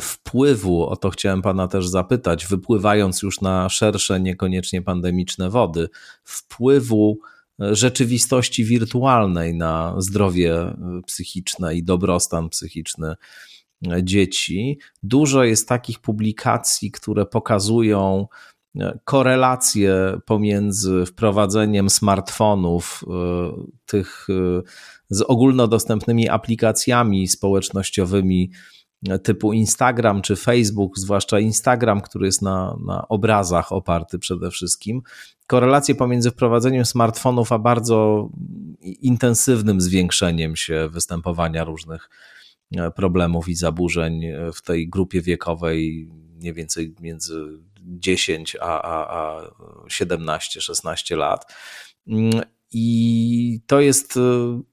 [0.00, 5.88] wpływu, o to chciałem Pana też zapytać, wypływając już na szersze, niekoniecznie pandemiczne wody,
[6.24, 7.18] wpływu
[7.58, 10.76] rzeczywistości wirtualnej na zdrowie
[11.06, 13.14] psychiczne i dobrostan psychiczny
[14.02, 14.78] dzieci.
[15.02, 18.26] Dużo jest takich publikacji, które pokazują
[18.80, 23.12] e, korelacje pomiędzy wprowadzeniem smartfonów, e,
[23.86, 24.62] tych e,
[25.10, 28.50] z ogólnodostępnymi aplikacjami społecznościowymi
[29.22, 35.02] typu Instagram czy Facebook, zwłaszcza Instagram, który jest na, na obrazach oparty przede wszystkim.
[35.46, 38.28] Korelacje pomiędzy wprowadzeniem smartfonów a bardzo
[38.82, 42.08] intensywnym zwiększeniem się występowania różnych
[42.96, 47.44] problemów i zaburzeń e, w tej grupie wiekowej mniej więcej między
[47.80, 49.42] 10 a, a, a
[49.88, 51.54] 17-16 lat.
[52.08, 54.20] Mm, I to jest e,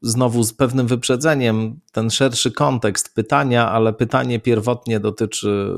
[0.01, 5.75] znowu z pewnym wyprzedzeniem ten szerszy kontekst pytania, ale pytanie pierwotnie dotyczy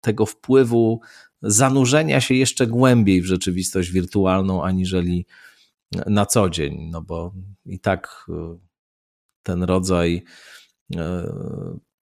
[0.00, 1.00] tego wpływu
[1.42, 5.26] zanurzenia się jeszcze głębiej w rzeczywistość wirtualną, aniżeli
[6.06, 7.34] na co dzień, no bo
[7.66, 8.26] i tak
[9.42, 10.63] ten rodzaj E,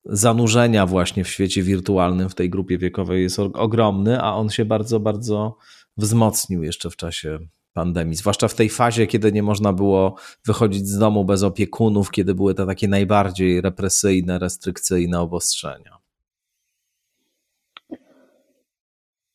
[0.05, 5.01] zanurzenia właśnie w świecie wirtualnym w tej grupie wiekowej jest ogromny, a on się bardzo,
[5.01, 5.57] bardzo
[5.97, 7.39] wzmocnił jeszcze w czasie
[7.73, 12.35] pandemii, zwłaszcza w tej fazie, kiedy nie można było wychodzić z domu bez opiekunów, kiedy
[12.35, 15.99] były te takie najbardziej represyjne, restrykcyjne obostrzenia.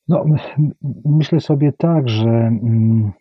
[0.07, 0.25] No,
[1.05, 3.11] myślę sobie tak, że mm,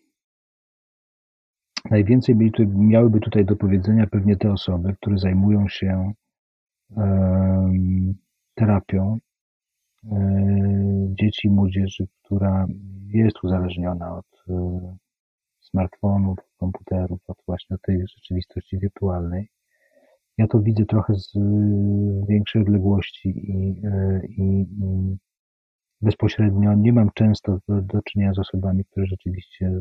[1.90, 2.36] Najwięcej
[2.74, 6.12] miałyby tutaj do powiedzenia pewnie te osoby, które zajmują się
[8.54, 9.18] terapią
[10.04, 10.18] e,
[11.20, 12.66] dzieci i młodzieży, która
[13.06, 14.96] jest uzależniona od e,
[15.60, 19.48] smartfonów, komputerów, od właśnie tej rzeczywistości wirtualnej.
[20.38, 21.32] Ja to widzę trochę z
[22.28, 23.82] większej odległości i,
[24.28, 24.66] i
[26.00, 29.72] bezpośrednio nie mam często do, do czynienia z osobami, które rzeczywiście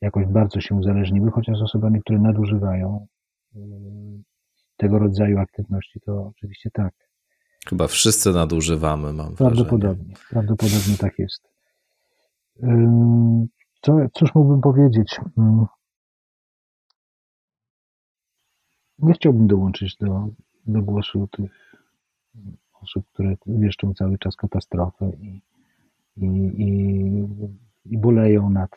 [0.00, 3.06] jakoś bardzo się uzależniły, chociaż z osobami, które nadużywają
[4.76, 6.94] tego rodzaju aktywności, to oczywiście tak.
[7.68, 10.14] Chyba wszyscy nadużywamy, mam Prawdopodobnie, wrażenie.
[10.30, 11.48] prawdopodobnie tak jest.
[13.82, 15.20] Co, cóż mógłbym powiedzieć?
[18.98, 20.28] Nie chciałbym dołączyć do,
[20.66, 21.74] do głosu tych
[22.82, 25.42] osób, które wieszczą cały czas katastrofę i,
[26.16, 27.26] i, i,
[27.84, 28.70] i boleją nad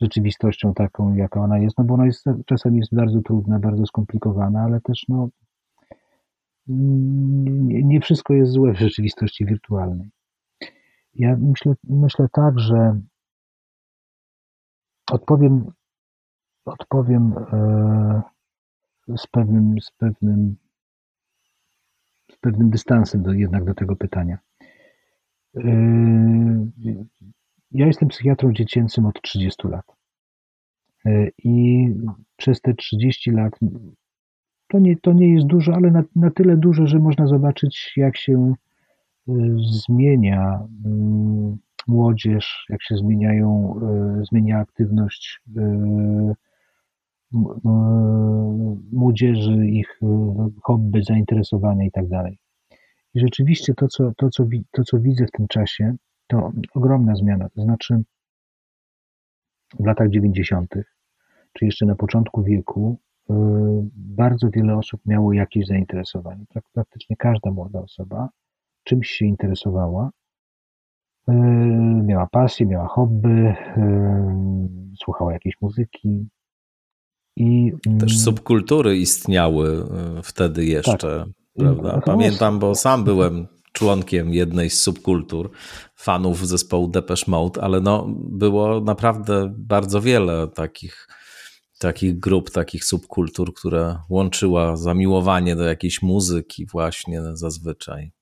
[0.00, 4.62] rzeczywistością taką, jaka ona jest, no bo ona jest, czasem jest bardzo trudna, bardzo skomplikowana,
[4.62, 5.28] ale też no,
[6.66, 10.10] nie, wszystko jest złe w rzeczywistości wirtualnej.
[11.14, 13.00] Ja myślę, myślę tak, że
[15.10, 15.72] odpowiem,
[16.64, 18.22] odpowiem e,
[19.16, 20.56] z pewnym, z pewnym,
[22.32, 24.38] z pewnym dystansem do, jednak do tego pytania.
[27.72, 29.84] Ja jestem psychiatrą dziecięcym od 30 lat.
[31.06, 31.86] E, I
[32.36, 33.58] przez te 30 lat
[34.68, 38.16] to nie, to nie jest dużo, ale na, na tyle dużo, że można zobaczyć, jak
[38.16, 38.54] się
[39.28, 45.40] e, zmienia mm, młodzież, jak się zmieniają, e, zmienia aktywność
[48.92, 50.00] młodzieży, ich
[50.62, 52.04] hobby, zainteresowania i tak.
[53.14, 55.94] I rzeczywiście to co, to, co, to, co widzę w tym czasie,
[56.30, 57.48] to ogromna zmiana.
[57.48, 58.02] To znaczy,
[59.80, 60.74] w latach 90.,
[61.52, 62.98] czy jeszcze na początku wieku,
[63.30, 63.34] y,
[63.94, 66.44] bardzo wiele osób miało jakieś zainteresowanie.
[66.72, 68.28] Praktycznie każda młoda osoba
[68.84, 70.10] czymś się interesowała,
[71.28, 71.32] y,
[72.04, 73.54] miała pasję, miała hobby, y,
[74.96, 76.28] słuchała jakiejś muzyki.
[77.36, 79.84] I, Też subkultury istniały
[80.22, 81.28] wtedy jeszcze, tak.
[81.58, 82.00] prawda?
[82.04, 85.50] Pamiętam, bo sam byłem członkiem jednej z subkultur
[85.96, 91.08] fanów zespołu Depeche Mode, ale no, było naprawdę bardzo wiele takich,
[91.78, 98.12] takich grup, takich subkultur, które łączyła zamiłowanie do jakiejś muzyki właśnie zazwyczaj.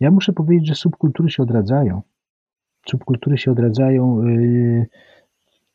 [0.00, 2.02] Ja muszę powiedzieć, że subkultury się odradzają.
[2.90, 4.22] Subkultury się odradzają.
[4.22, 4.86] Yy,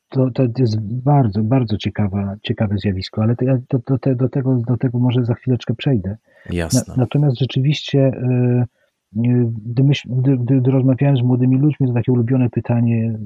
[0.08, 4.98] to, to jest bardzo, bardzo ciekawa, ciekawe zjawisko, ale to, do, do, tego, do tego
[4.98, 6.16] może za chwileczkę przejdę.
[6.50, 6.94] Jasne.
[6.96, 8.64] natomiast rzeczywiście yy,
[9.12, 13.18] gdy, myśl, gdy, gdy, gdy rozmawiałem z młodymi ludźmi, to takie ulubione pytanie,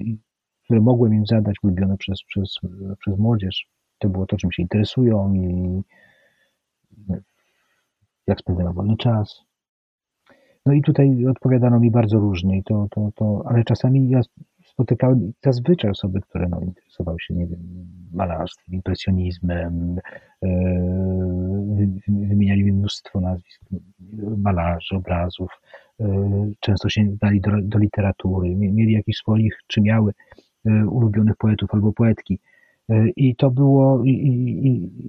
[0.65, 2.55] które mogłem im zadać, ulubione przez, przez,
[2.99, 3.67] przez młodzież,
[3.99, 5.83] to było to, czym się interesują i
[8.27, 9.43] jak spędzają wolny czas.
[10.67, 14.21] No i tutaj odpowiadano mi bardzo różnie, to, to, to, ale czasami ja
[14.73, 17.61] spotykałem zazwyczaj osoby, które no, interesowały się, nie wiem,
[18.13, 19.97] malarstwem, impresjonizmem,
[20.43, 20.51] yy,
[22.09, 23.63] wymieniali mi mnóstwo nazwisk
[24.37, 25.51] malarzy, obrazów,
[25.99, 26.07] yy,
[26.61, 30.13] często sięgali do, do literatury, mieli jakiś swoich, czy miały
[30.65, 32.39] yy, ulubionych poetów albo poetki.
[33.17, 34.11] I to było, i,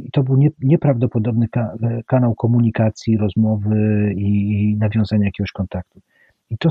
[0.06, 5.99] i to był nie, nieprawdopodobny ka, kanał komunikacji, rozmowy i nawiązania jakiegoś kontaktu.
[6.49, 6.69] I to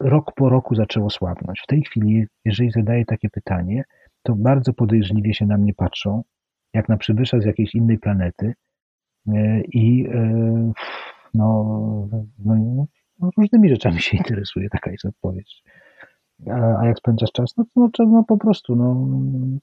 [0.00, 1.60] rok po roku zaczęło słabnąć.
[1.60, 3.84] W tej chwili, jeżeli zadaję takie pytanie,
[4.22, 6.22] to bardzo podejrzliwie się na mnie patrzą,
[6.74, 8.54] jak na przybysza z jakiejś innej planety
[9.28, 10.72] e, i e,
[11.34, 12.08] no,
[12.44, 12.56] no,
[13.18, 15.62] no, różnymi rzeczami się interesuje, taka jest odpowiedź.
[16.46, 17.56] A, jak spędzasz czas?
[17.56, 19.08] No, no, no po prostu, no,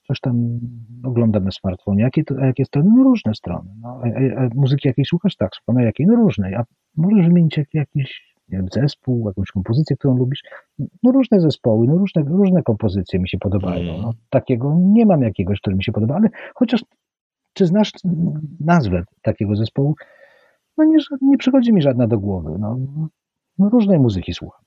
[0.08, 0.60] coś tam
[1.04, 2.04] oglądam na smartfonie.
[2.04, 2.91] Jakie to, a jakie strony?
[2.95, 3.69] No różne strony.
[3.82, 5.36] No, a, a, muzyki jakiej słuchasz?
[5.36, 5.84] Tak, słucham.
[5.84, 6.08] Jakiej?
[6.08, 6.56] No różnej.
[6.56, 6.63] A
[6.97, 10.41] możesz wymienić jakiś nie wiem, zespół, jakąś kompozycję, którą lubisz.
[11.03, 13.89] No różne zespoły, no różne, różne kompozycje mi się podobają.
[13.89, 14.01] Mm.
[14.01, 16.83] No, takiego nie mam jakiegoś, który mi się podoba, ale chociaż
[17.53, 17.91] czy znasz
[18.60, 19.95] nazwę takiego zespołu?
[20.77, 22.55] No nie, nie przychodzi mi żadna do głowy.
[22.60, 22.77] No,
[23.57, 24.62] no różnej muzyki słucham.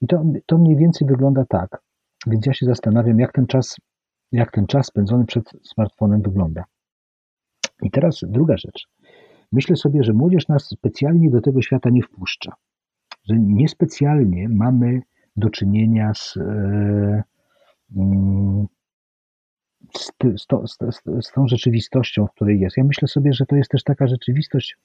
[0.00, 1.82] I to, to mniej więcej wygląda tak.
[2.26, 3.76] Więc ja się zastanawiam, jak ten czas,
[4.32, 6.64] jak ten czas spędzony przed smartfonem wygląda.
[7.82, 8.88] I teraz druga rzecz.
[9.52, 12.52] Myślę sobie, że młodzież nas specjalnie do tego świata nie wpuszcza
[13.28, 15.02] że niespecjalnie mamy
[15.36, 17.22] do czynienia z, e,
[17.96, 18.66] mm,
[19.96, 20.66] z, z, to,
[21.22, 22.76] z, tą rzeczywistością, w której jest.
[22.76, 24.76] Ja myślę sobie, że to jest też taka rzeczywistość,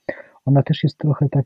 [0.45, 1.45] ona też jest trochę tak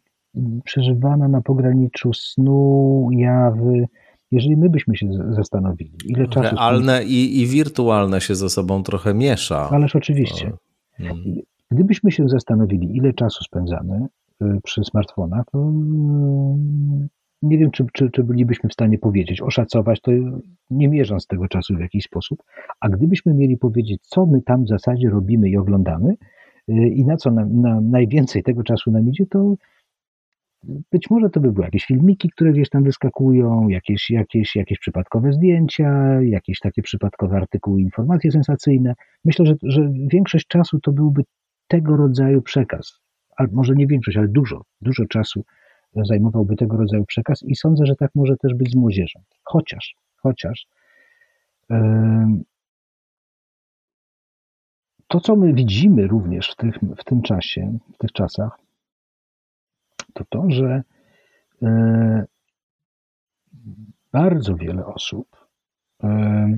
[0.64, 3.88] przeżywana na pograniczu snu, jawy.
[4.32, 6.56] Jeżeli my byśmy się zastanowili, ile czasu.
[6.56, 9.70] Realne i, i wirtualne się ze sobą trochę miesza.
[9.70, 10.52] Ależ oczywiście.
[10.98, 11.18] Hmm.
[11.72, 14.08] Gdybyśmy się zastanowili, ile czasu spędzamy
[14.64, 17.08] przy smartfonach, to y,
[17.42, 20.12] nie wiem, czy, czy, czy bylibyśmy w stanie powiedzieć, oszacować to
[20.70, 22.44] nie mierząc tego czasu w jakiś sposób,
[22.80, 26.16] a gdybyśmy mieli powiedzieć, co my tam w zasadzie robimy i oglądamy,
[26.68, 29.56] i na co nam, na najwięcej tego czasu nam idzie, to
[30.92, 35.34] być może to by były jakieś filmiki, które gdzieś tam wyskakują, jakieś, jakieś, jakieś przypadkowe
[35.34, 38.94] zdjęcia, jakieś takie przypadkowe artykuły, informacje sensacyjne.
[39.26, 41.24] Myślę, że, że większość czasu to byłby
[41.68, 43.05] tego rodzaju przekaz.
[43.38, 45.46] A może nie większość, ale dużo, dużo czasu
[45.96, 49.20] zajmowałby tego rodzaju przekaz i sądzę, że tak może też być z młodzieżą.
[49.44, 50.68] Chociaż, chociaż
[55.08, 58.60] to, co my widzimy również w, tych, w tym czasie, w tych czasach,
[60.14, 60.84] to to, że
[61.62, 62.26] e,
[64.12, 65.48] bardzo wiele osób,
[66.04, 66.58] e,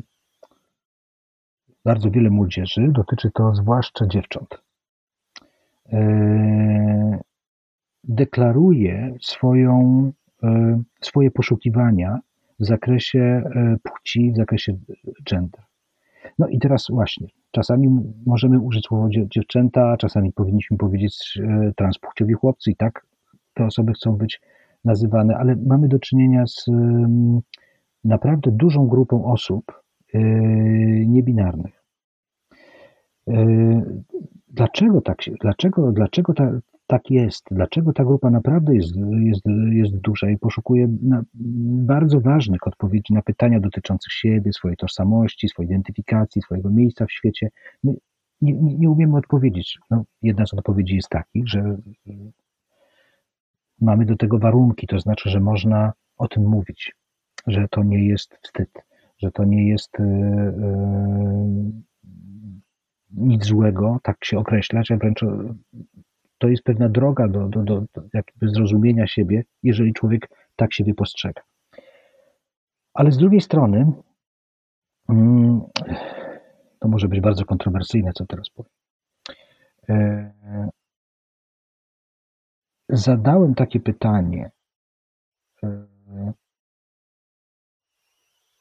[1.86, 4.62] bardzo wiele młodzieży, dotyczy to zwłaszcza dziewcząt,
[5.86, 6.47] e,
[8.18, 10.12] deklaruje swoją,
[11.02, 12.20] swoje poszukiwania
[12.60, 13.44] w zakresie
[13.84, 14.78] płci, w zakresie
[15.32, 15.62] gender.
[16.40, 17.90] No i teraz właśnie, czasami
[18.26, 21.40] możemy użyć słowa dziewczęta, czasami powinniśmy powiedzieć
[21.76, 23.06] transpłciowi chłopcy i tak
[23.54, 24.42] te osoby chcą być
[24.86, 26.66] nazywane, ale mamy do czynienia z
[28.04, 29.84] naprawdę dużą grupą osób
[31.06, 31.84] niebinarnych.
[34.48, 36.52] Dlaczego tak, dlaczego, dlaczego ta,
[36.88, 37.46] tak jest?
[37.52, 40.88] Dlaczego ta grupa naprawdę jest, jest, jest duża i poszukuje
[41.86, 47.50] bardzo ważnych odpowiedzi na pytania dotyczące siebie, swojej tożsamości, swojej identyfikacji, swojego miejsca w świecie?
[47.84, 47.94] My
[48.42, 49.80] nie, nie, nie umiemy odpowiedzieć.
[49.90, 51.78] No, jedna z odpowiedzi jest takich, że
[53.82, 56.96] mamy do tego warunki, to znaczy, że można o tym mówić,
[57.48, 58.70] że to nie jest wstyd,
[59.18, 60.06] że to nie jest yy,
[63.12, 65.22] nic złego, tak się określać, a wręcz
[66.38, 70.94] to jest pewna droga do, do, do, do jakby zrozumienia siebie, jeżeli człowiek tak siebie
[70.94, 71.42] postrzega.
[72.94, 73.92] Ale z drugiej strony,
[75.10, 75.62] mm,
[76.80, 78.72] to może być bardzo kontrowersyjne, co teraz powiem.
[82.90, 84.52] Zadałem takie pytanie
[85.64, 85.88] e,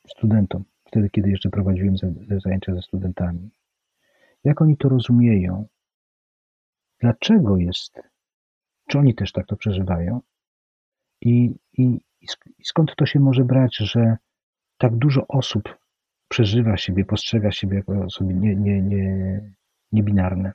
[0.09, 1.95] studentom, wtedy kiedy jeszcze prowadziłem
[2.45, 3.51] zajęcia ze studentami.
[4.45, 5.67] Jak oni to rozumieją?
[7.01, 8.01] Dlaczego jest?
[8.89, 10.21] Czy oni też tak to przeżywają?
[11.21, 12.01] I, i,
[12.59, 14.17] i skąd to się może brać, że
[14.79, 15.79] tak dużo osób
[16.29, 18.63] przeżywa siebie, postrzega siebie jako osoby niebinarne?
[18.63, 20.53] Nie, nie, nie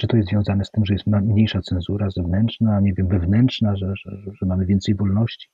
[0.00, 3.92] czy to jest związane z tym, że jest mniejsza cenzura zewnętrzna, nie wiem, wewnętrzna, że,
[3.96, 5.48] że, że mamy więcej wolności?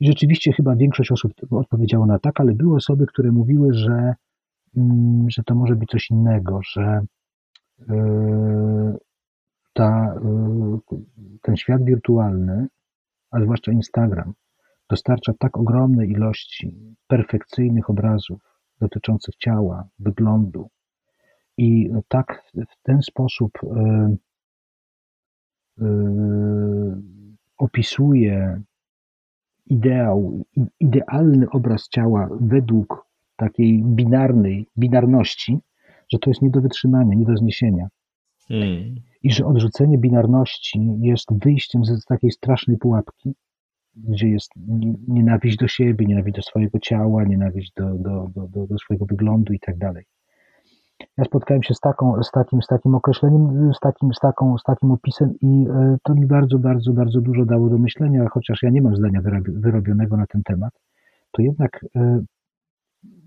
[0.00, 4.14] I rzeczywiście chyba większość osób odpowiedziało na tak, ale były osoby, które mówiły, że,
[4.76, 7.00] mm, że to może być coś innego, że
[9.72, 10.98] ta, yy,
[11.42, 12.68] ten świat wirtualny,
[13.30, 14.32] a zwłaszcza Instagram,
[14.90, 18.40] dostarcza tak ogromnej ilości perfekcyjnych obrazów
[18.80, 20.70] dotyczących ciała, wyglądu,
[21.56, 24.16] i tak w ten sposób e,
[27.58, 28.62] opisuje
[29.66, 30.44] ideał,
[30.80, 33.06] idealny obraz ciała według
[33.36, 35.58] takiej binarnej, binarności,
[36.12, 37.88] że to jest nie do wytrzymania, nie do zniesienia.
[38.48, 38.94] Hmm.
[39.22, 43.34] I że odrzucenie binarności jest wyjściem z takiej strasznej pułapki,
[43.96, 44.50] gdzie jest
[45.08, 49.60] nienawiść do siebie, nienawiść do swojego ciała, nienawiść do, do, do, do swojego wyglądu i
[49.60, 50.04] tak dalej.
[51.18, 54.62] Ja spotkałem się z, taką, z, takim, z takim określeniem, z takim, z, taką, z
[54.62, 58.70] takim opisem i e, to mi bardzo, bardzo, bardzo dużo dało do myślenia, chociaż ja
[58.70, 60.72] nie mam zdania wyrobionego na ten temat,
[61.30, 62.20] to jednak e,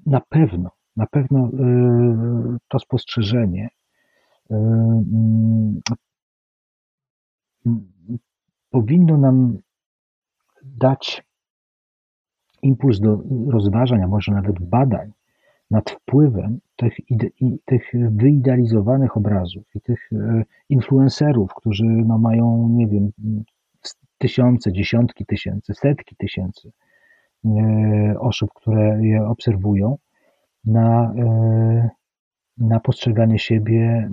[0.05, 3.69] na pewno, na pewno e, to spostrzeżenie
[4.49, 5.81] mm,
[8.69, 9.57] powinno nam
[10.63, 11.23] dać
[12.61, 15.11] impuls do rozważań, a może nawet badań
[15.71, 16.93] nad wpływem tych,
[17.65, 23.11] tych wyidealizowanych obrazów i tych e, influencerów, którzy no mają, nie wiem,
[24.17, 26.71] tysiące, dziesiątki tysięcy, setki tysięcy
[28.19, 29.97] osób, które je obserwują,
[30.65, 31.89] na, e,
[32.57, 34.09] na postrzeganie siebie,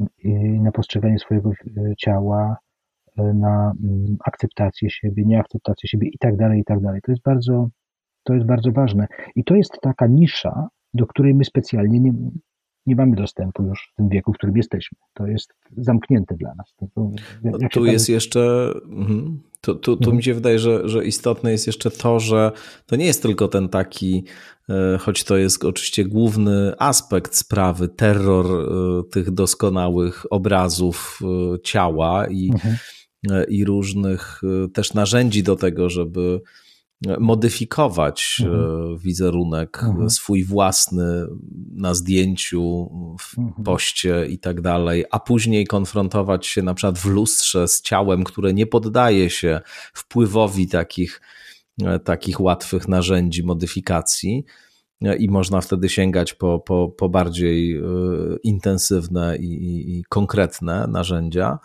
[0.60, 1.50] na postrzeganie swojego
[1.98, 2.56] ciała,
[3.16, 7.00] na mm, akceptację siebie, nieakceptację siebie i tak dalej, i tak dalej.
[7.04, 7.68] To jest bardzo,
[8.24, 9.06] to jest bardzo ważne.
[9.36, 12.12] I to jest taka nisza, do której my specjalnie nie,
[12.86, 14.98] nie mamy dostępu już w tym wieku, w którym jesteśmy.
[15.14, 16.74] To jest zamknięte dla nas.
[16.76, 18.14] To, to, tu jest tam...
[18.14, 19.40] jeszcze, mhm.
[19.60, 20.16] tu, tu, tu mhm.
[20.16, 22.52] mi się wydaje, że, że istotne jest jeszcze to, że
[22.86, 24.24] to nie jest tylko ten taki,
[24.68, 32.26] e, choć to jest oczywiście główny aspekt sprawy, terror e, tych doskonałych obrazów e, ciała
[32.26, 32.76] i, mhm.
[33.48, 36.40] i różnych też narzędzi do tego, żeby
[37.18, 38.98] modyfikować mhm.
[38.98, 40.10] wizerunek mhm.
[40.10, 41.26] swój własny
[41.74, 42.90] na zdjęciu,
[43.20, 43.64] w mhm.
[43.64, 48.54] poście i tak dalej, a później konfrontować się na przykład w lustrze z ciałem, które
[48.54, 49.60] nie poddaje się
[49.94, 51.20] wpływowi takich,
[52.04, 54.44] takich łatwych narzędzi modyfikacji
[55.18, 57.82] i można wtedy sięgać po, po, po bardziej e,
[58.42, 61.58] intensywne i, i konkretne narzędzia.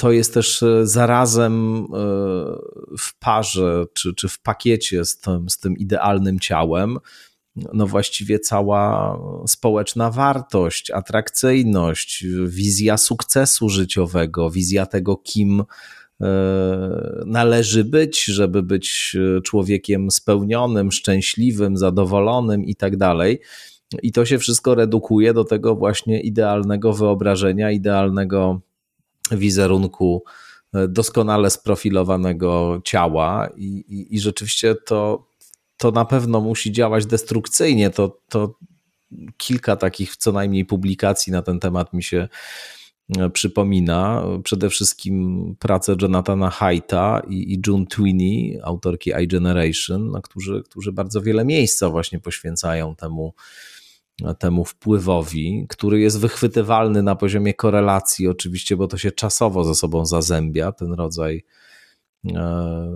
[0.00, 1.86] E, to jest też e, zarazem
[2.98, 6.98] w parze czy, czy w pakiecie z tym, z tym idealnym ciałem,
[7.72, 15.64] no właściwie cała społeczna wartość, atrakcyjność, wizja sukcesu życiowego, wizja tego, kim
[16.20, 23.40] E, należy być, żeby być e, człowiekiem spełnionym, szczęśliwym, zadowolonym i tak dalej.
[24.02, 28.60] I to się wszystko redukuje do tego właśnie idealnego wyobrażenia, idealnego
[29.30, 30.24] wizerunku
[30.74, 35.26] e, doskonale sprofilowanego ciała i, i, i rzeczywiście to,
[35.76, 37.90] to na pewno musi działać destrukcyjnie.
[37.90, 38.54] To, to
[39.36, 42.28] kilka takich co najmniej publikacji na ten temat mi się
[43.18, 50.62] E, przypomina przede wszystkim pracę Jonathana Haidta i, i June Tweeney, autorki iGeneration, no, którzy,
[50.62, 53.34] którzy bardzo wiele miejsca właśnie poświęcają temu,
[54.38, 60.06] temu wpływowi, który jest wychwytywalny na poziomie korelacji, oczywiście, bo to się czasowo ze sobą
[60.06, 61.44] zazębia, ten rodzaj
[62.26, 62.90] e,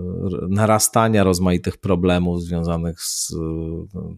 [0.49, 3.33] narastania rozmaitych problemów związanych z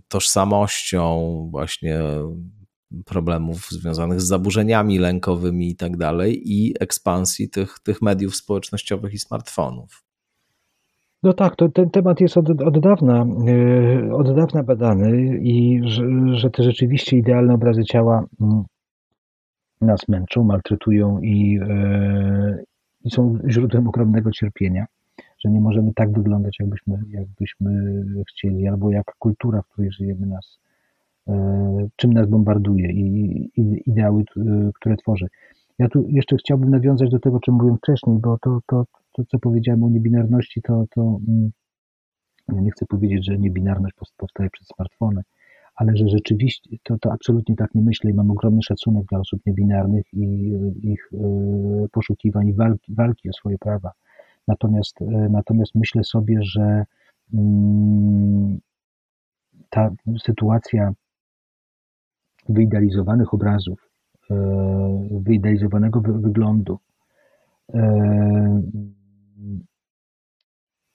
[0.08, 2.02] tożsamością, właśnie
[3.06, 9.20] problemów związanych z zaburzeniami lękowymi i tak dalej, i ekspansji tych, tych mediów społecznościowych i
[9.20, 10.07] smartfonów.
[11.24, 16.04] No tak, to, ten temat jest od, od, dawna, e, od dawna badany i że,
[16.32, 18.64] że te rzeczywiście idealne obrazy ciała mm,
[19.82, 22.64] nas męczą, maltretują i, e,
[23.04, 24.86] i są źródłem ogromnego cierpienia,
[25.40, 27.70] że nie możemy tak wyglądać, jakbyśmy, jakbyśmy
[28.30, 30.60] chcieli, albo jak kultura, w której żyjemy, nas,
[31.28, 33.52] E, czym nas bombarduje i,
[33.86, 35.28] ideały, e, które tworzy.
[35.80, 38.86] Ja tu jeszcze chciałbym nawiązać do tego, czym mówiłem wcześniej, bo to, to,
[39.18, 41.52] to co powiedziałem o niebinarności, to, to mm,
[42.54, 45.22] ja nie chcę powiedzieć, że niebinarność powstaje przez smartfony,
[45.76, 49.42] ale że rzeczywiście to, to absolutnie tak nie myślę i mam ogromny szacunek dla osób
[49.46, 50.54] niebinarnych i
[50.84, 51.18] ich e,
[51.92, 53.92] poszukiwań i walki, walki o swoje prawa.
[54.48, 55.00] Natomiast,
[55.30, 56.86] natomiast myślę sobie, że
[57.34, 58.60] mm,
[59.70, 59.92] ta
[60.24, 60.94] sytuacja
[62.50, 63.90] wyidealizowanych obrazów,
[64.32, 64.36] e,
[65.22, 66.80] wyidealizowanego wyglądu,
[67.74, 68.62] e,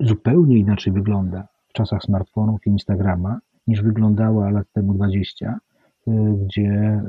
[0.01, 5.59] zupełnie inaczej wygląda w czasach smartfonów i Instagrama, niż wyglądała lat temu 20,
[6.07, 6.13] e,
[6.45, 7.03] gdzie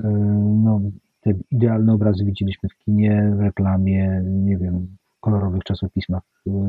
[0.63, 0.81] no,
[1.21, 6.23] te idealne obrazy widzieliśmy w kinie, w reklamie, nie wiem, kolorowych czasopismach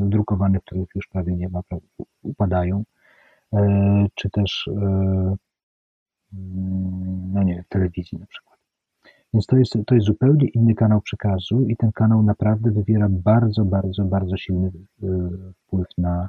[0.07, 1.61] drukowanych, których już prawie nie ma,
[2.23, 2.85] upadają,
[4.15, 4.71] czy też
[7.33, 8.54] no nie, w telewizji na przykład.
[9.35, 13.65] Więc to jest, to jest zupełnie inny kanał przekazu i ten kanał naprawdę wywiera bardzo,
[13.65, 14.73] bardzo, bardzo silny
[15.03, 15.09] y,
[15.55, 16.29] wpływ na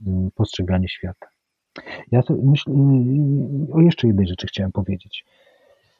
[0.00, 0.04] y,
[0.34, 1.26] postrzeganie świata.
[2.12, 5.24] Ja myślę, y, o jeszcze jednej rzeczy chciałem powiedzieć.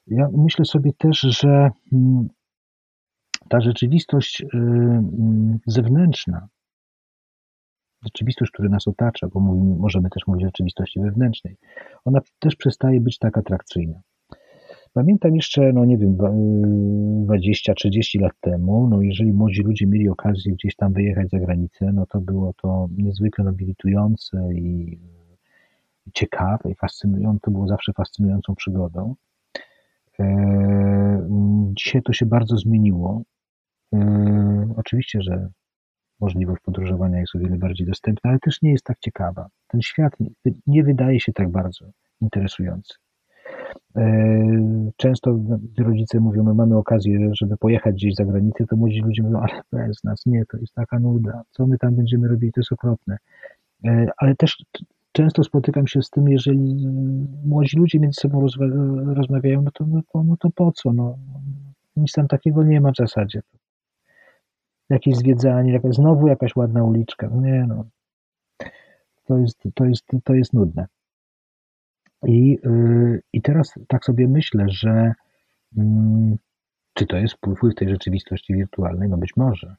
[0.07, 2.29] Ja myślę sobie też, że mm,
[3.49, 6.49] ta rzeczywistość mm, zewnętrzna,
[8.03, 11.57] rzeczywistość, która nas otacza, bo mówimy, możemy też mówić o rzeczywistości wewnętrznej,
[12.05, 14.01] ona też przestaje być tak atrakcyjna.
[14.97, 20.77] Pamiętam jeszcze, no nie wiem, 20-30 lat temu, no jeżeli młodzi ludzie mieli okazję gdzieś
[20.77, 24.99] tam wyjechać za granicę, no to było to niezwykle nobilitujące i
[26.15, 29.15] ciekawe i fascynujące, to było zawsze fascynującą przygodą.
[30.21, 31.29] E,
[31.73, 33.23] dzisiaj to się bardzo zmieniło.
[33.95, 35.49] E, oczywiście, że
[36.21, 39.49] możliwość podróżowania jest o wiele bardziej dostępna, ale też nie jest tak ciekawa.
[39.67, 40.13] Ten świat
[40.67, 41.87] nie wydaje się tak bardzo
[42.21, 42.95] interesujący.
[43.97, 45.39] E, często
[45.79, 49.61] rodzice mówią, my mamy okazję, żeby pojechać gdzieś za granicę, to młodzi ludzie mówią, ale
[49.73, 53.17] bez nas, nie, to jest taka nuda, co my tam będziemy robili, to jest okropne.
[53.85, 54.65] E, ale też
[55.13, 56.89] często spotykam się z tym, jeżeli
[57.45, 58.47] młodzi ludzie między sobą
[59.15, 61.19] rozmawiają, no to, no to, no to po co, no,
[61.97, 63.43] nic tam takiego nie ma w zasadzie
[64.91, 67.27] jakieś zwiedzanie, jakaś, znowu jakaś ładna uliczka.
[67.27, 67.85] Nie no.
[69.27, 70.87] To jest, to jest, to jest nudne.
[72.23, 75.13] I, yy, I teraz tak sobie myślę, że
[75.77, 75.85] yy,
[76.95, 79.09] czy to jest wpływ tej rzeczywistości wirtualnej?
[79.09, 79.77] No być może,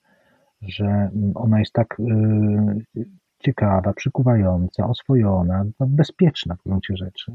[0.61, 3.05] że ona jest tak yy,
[3.39, 7.31] ciekawa, przykuwająca, oswojona, no bezpieczna w gruncie rzeczy,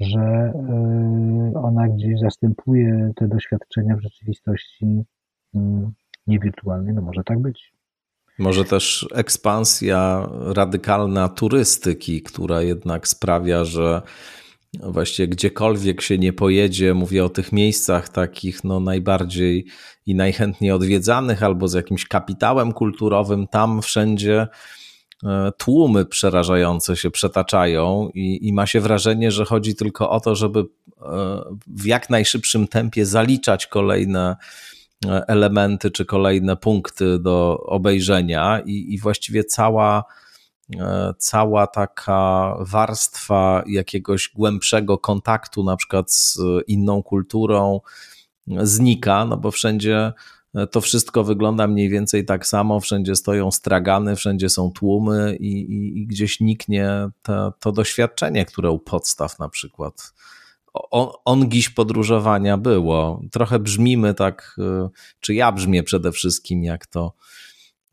[0.00, 0.52] że
[1.52, 5.04] yy, ona gdzieś zastępuje te doświadczenia w rzeczywistości
[5.54, 5.60] yy,
[6.26, 7.79] niewirtualnej, no może tak być.
[8.40, 14.02] Może też ekspansja radykalna turystyki, która jednak sprawia, że
[14.80, 19.66] właściwie gdziekolwiek się nie pojedzie, mówię o tych miejscach takich no najbardziej
[20.06, 24.46] i najchętniej odwiedzanych albo z jakimś kapitałem kulturowym, tam wszędzie
[25.24, 30.34] e, tłumy przerażające się przetaczają i, i ma się wrażenie, że chodzi tylko o to,
[30.34, 30.64] żeby e,
[31.66, 34.36] w jak najszybszym tempie zaliczać kolejne
[35.06, 40.04] elementy czy kolejne punkty do obejrzenia i, i właściwie cała
[40.78, 47.80] E, cała taka warstwa jakiegoś głębszego kontaktu, na przykład z inną kulturą,
[48.46, 50.12] znika, no bo wszędzie
[50.70, 55.98] to wszystko wygląda mniej więcej tak samo, wszędzie stoją stragany, wszędzie są tłumy i, i,
[55.98, 57.08] i gdzieś niknie
[57.60, 60.14] to, doświadczenie, które u podstaw na przykład
[61.24, 63.20] ongiś podróżowania było.
[63.32, 64.88] Trochę brzmimy tak, e,
[65.20, 67.12] czy ja brzmię przede wszystkim, jak to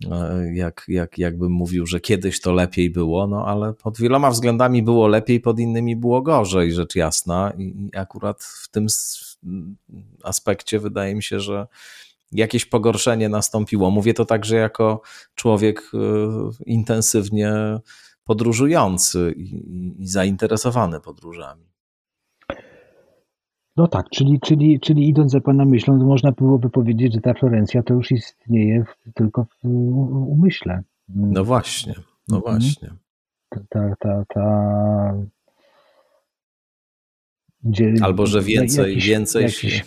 [0.05, 4.83] E, jak, jak, jakbym mówił, że kiedyś to lepiej było, no ale pod wieloma względami
[4.83, 7.53] było lepiej, pod innymi było gorzej, rzecz jasna.
[7.57, 8.87] I akurat w tym
[10.23, 11.67] aspekcie wydaje mi się, że
[12.31, 13.91] jakieś pogorszenie nastąpiło.
[13.91, 15.01] Mówię to także jako
[15.35, 15.97] człowiek e,
[16.65, 17.53] intensywnie
[18.23, 21.66] podróżujący i, i zainteresowany podróżami.
[23.77, 27.83] No tak, czyli, czyli, czyli idąc za Pana myślą, można byłoby powiedzieć, że ta Florencja
[27.83, 29.65] to już istnieje w, tylko w
[30.27, 30.83] umyśle.
[31.09, 31.93] No właśnie,
[32.27, 32.59] no mhm.
[32.59, 32.89] właśnie.
[33.49, 35.13] Ta, ta, ta, ta...
[37.63, 39.85] Gdzie, Albo, że więcej, jakiś, więcej jakiś,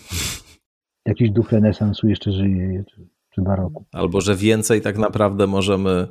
[1.05, 2.83] jakiś duch renesansu jeszcze żyje,
[3.31, 3.41] czy.
[3.91, 6.07] Albo, że więcej tak naprawdę możemy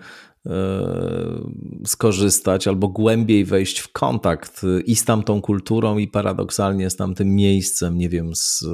[0.47, 1.43] E,
[1.87, 7.99] skorzystać albo głębiej wejść w kontakt i z tamtą kulturą, i paradoksalnie z tamtym miejscem,
[7.99, 8.64] nie wiem, z,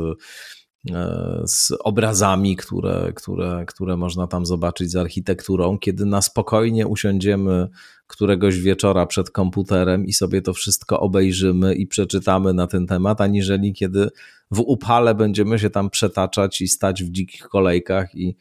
[1.44, 7.68] z obrazami, które, które, które można tam zobaczyć, z architekturą, kiedy na spokojnie usiądziemy
[8.06, 13.72] któregoś wieczora przed komputerem i sobie to wszystko obejrzymy i przeczytamy na ten temat, aniżeli
[13.72, 14.10] kiedy
[14.50, 18.36] w upale będziemy się tam przetaczać i stać w dzikich kolejkach i,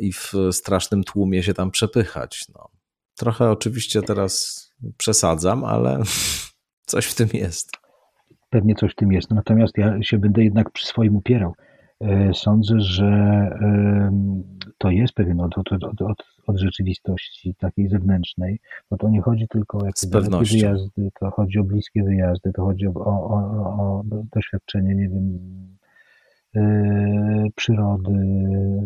[0.00, 2.44] i w strasznym tłumie się tam przepychać.
[2.54, 2.68] No.
[3.14, 6.02] Trochę oczywiście teraz przesadzam, ale
[6.86, 7.85] coś w tym jest.
[8.50, 9.30] Pewnie coś w tym jest.
[9.30, 11.54] Natomiast ja się będę jednak przy swoim upierał.
[12.00, 13.50] E, sądzę, że
[14.78, 19.78] to jest pewien od, od, od, od rzeczywistości takiej zewnętrznej, bo to nie chodzi tylko
[19.78, 20.10] o jakieś
[20.52, 23.36] wyjazdy, to chodzi o bliskie wyjazdy, to chodzi o, o,
[23.78, 25.38] o, doświadczenie, nie wiem,
[26.56, 28.12] E, przyrody,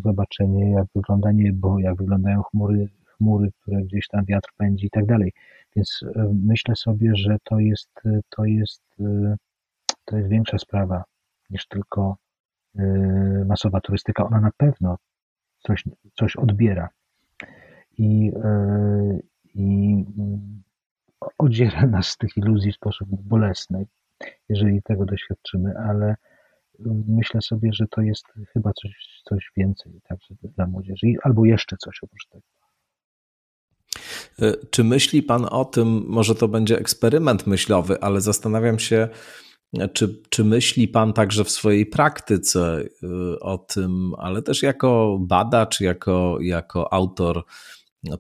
[0.05, 5.07] zobaczenie jak wygląda niebo, jak wyglądają chmury, chmury, które gdzieś tam wiatr pędzi i tak
[5.07, 5.33] dalej.
[5.77, 7.91] Więc e, myślę sobie, że to jest,
[8.37, 9.37] to jest, e,
[10.05, 11.05] to jest większa sprawa
[11.51, 12.17] niż tylko
[13.47, 14.27] masowa turystyka.
[14.27, 14.99] Ona na pewno
[15.67, 15.85] coś,
[16.19, 16.89] coś odbiera
[17.99, 18.33] i,
[19.55, 20.63] i mm,
[21.39, 23.87] odziera nas z tych iluzji w sposób bolesny,
[24.49, 26.17] jeżeli tego doświadczymy, ale
[27.09, 31.99] myślę sobie, że to jest chyba coś, coś więcej także dla młodzieży, albo jeszcze coś
[32.03, 32.45] oprócz tego.
[34.71, 39.09] Czy myśli Pan o tym, może to będzie eksperyment myślowy, ale zastanawiam się,
[39.93, 45.81] czy, czy myśli Pan także w swojej praktyce e, o tym, ale też jako badacz,
[45.81, 47.45] jako, jako autor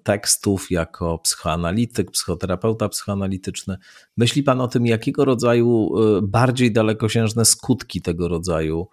[0.02, 3.76] tekstów jako psychoanalityk, psychoterapeuta psychoanalityczny.
[4.16, 8.88] Myśli Pan o tym, jakiego rodzaju y, bardziej dalekosiężne skutki tego rodzaju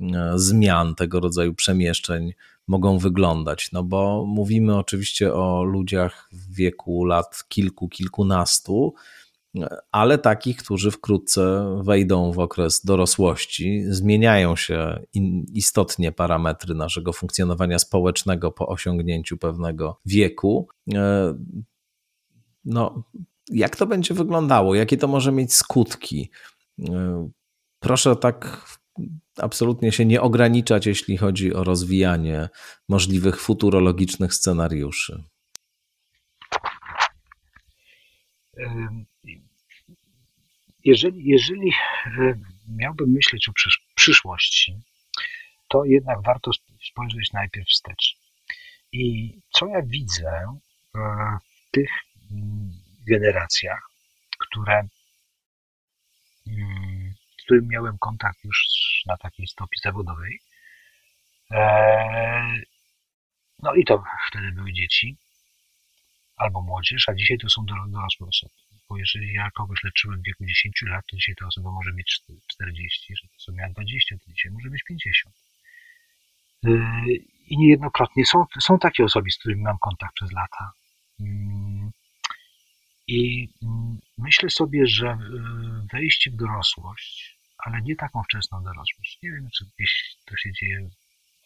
[0.00, 0.04] y,
[0.34, 2.32] zmian, tego rodzaju przemieszczeń
[2.66, 3.72] mogą wyglądać?
[3.72, 8.94] No bo mówimy oczywiście o ludziach w wieku lat kilku, kilkunastu,
[9.92, 15.02] ale takich, którzy wkrótce wejdą w okres dorosłości, zmieniają się
[15.54, 20.68] istotnie parametry naszego funkcjonowania społecznego po osiągnięciu pewnego wieku.
[20.94, 21.34] E,
[22.64, 23.04] no,
[23.50, 24.74] jak to będzie wyglądało?
[24.74, 26.30] Jakie to może mieć skutki?
[26.88, 27.28] E,
[27.80, 28.66] proszę tak
[29.36, 32.48] absolutnie się nie ograniczać, jeśli chodzi o rozwijanie
[32.88, 35.24] możliwych futurologicznych scenariuszy
[40.88, 42.34] jeżeli, jeżeli e,
[42.68, 43.52] miałbym myśleć o
[43.94, 44.82] przyszłości,
[45.68, 46.50] to jednak warto
[46.90, 48.16] spojrzeć najpierw wstecz.
[48.92, 51.00] I co ja widzę e,
[51.66, 51.90] w tych
[52.30, 52.70] mm,
[53.08, 53.90] generacjach,
[54.38, 54.88] które,
[56.46, 58.58] mm, z którymi miałem kontakt już
[59.06, 60.40] na takiej stopie zawodowej,
[61.50, 62.62] e,
[63.62, 65.16] no i to wtedy były dzieci
[66.36, 70.44] albo młodzież, a dzisiaj to są dorosłe osoby bo jeżeli ja kogoś leczyłem w wieku
[70.44, 74.52] 10 lat, to dzisiaj ta osoba może mieć 40, że to miała 20, to dzisiaj
[74.52, 75.34] może być 50.
[77.46, 80.72] I niejednokrotnie są, są takie osoby, z którymi mam kontakt przez lata.
[81.20, 81.90] Mm,
[83.06, 85.18] I mm, myślę sobie, że
[85.92, 90.88] wejście w dorosłość, ale nie taką wczesną dorosłość, nie wiem, czy gdzieś to się dzieje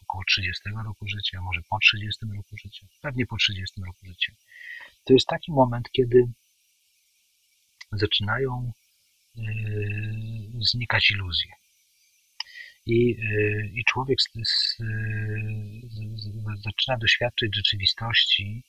[0.02, 4.32] około 30 roku życia, może po 30 roku życia, pewnie po 30 roku życia.
[5.04, 6.32] To jest taki moment, kiedy
[7.92, 8.72] zaczynają
[9.36, 9.42] e,
[10.60, 11.50] znikać iluzje.
[12.86, 14.76] I, e, i człowiek z, z,
[15.92, 18.64] z, zaczyna doświadczać rzeczywistości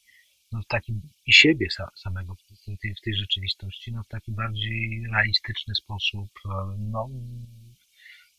[0.52, 5.04] no, w takim i siebie samego w tej, w tej rzeczywistości no, w taki bardziej
[5.14, 6.30] realistyczny sposób.
[6.78, 7.10] No,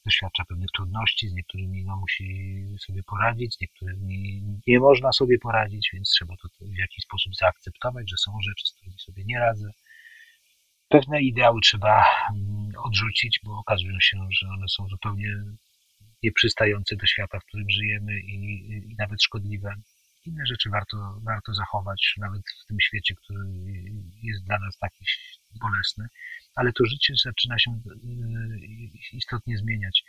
[0.05, 2.27] doświadcza pewnych trudności, z niektórymi no, musi
[2.87, 8.11] sobie poradzić, z niektórymi nie można sobie poradzić, więc trzeba to w jakiś sposób zaakceptować,
[8.11, 9.71] że są rzeczy, z którymi sobie nie radzę.
[10.89, 15.29] Pewne ideały trzeba mm, odrzucić, bo okazują się, że one są zupełnie
[16.23, 19.75] nieprzystające do świata, w którym żyjemy i, i nawet szkodliwe.
[20.27, 23.39] Inne rzeczy warto, warto zachować, nawet w tym świecie, który
[24.23, 25.05] jest dla nas taki
[25.61, 26.09] bolesny
[26.55, 27.79] ale to życie zaczyna się y,
[29.13, 30.05] istotnie zmieniać.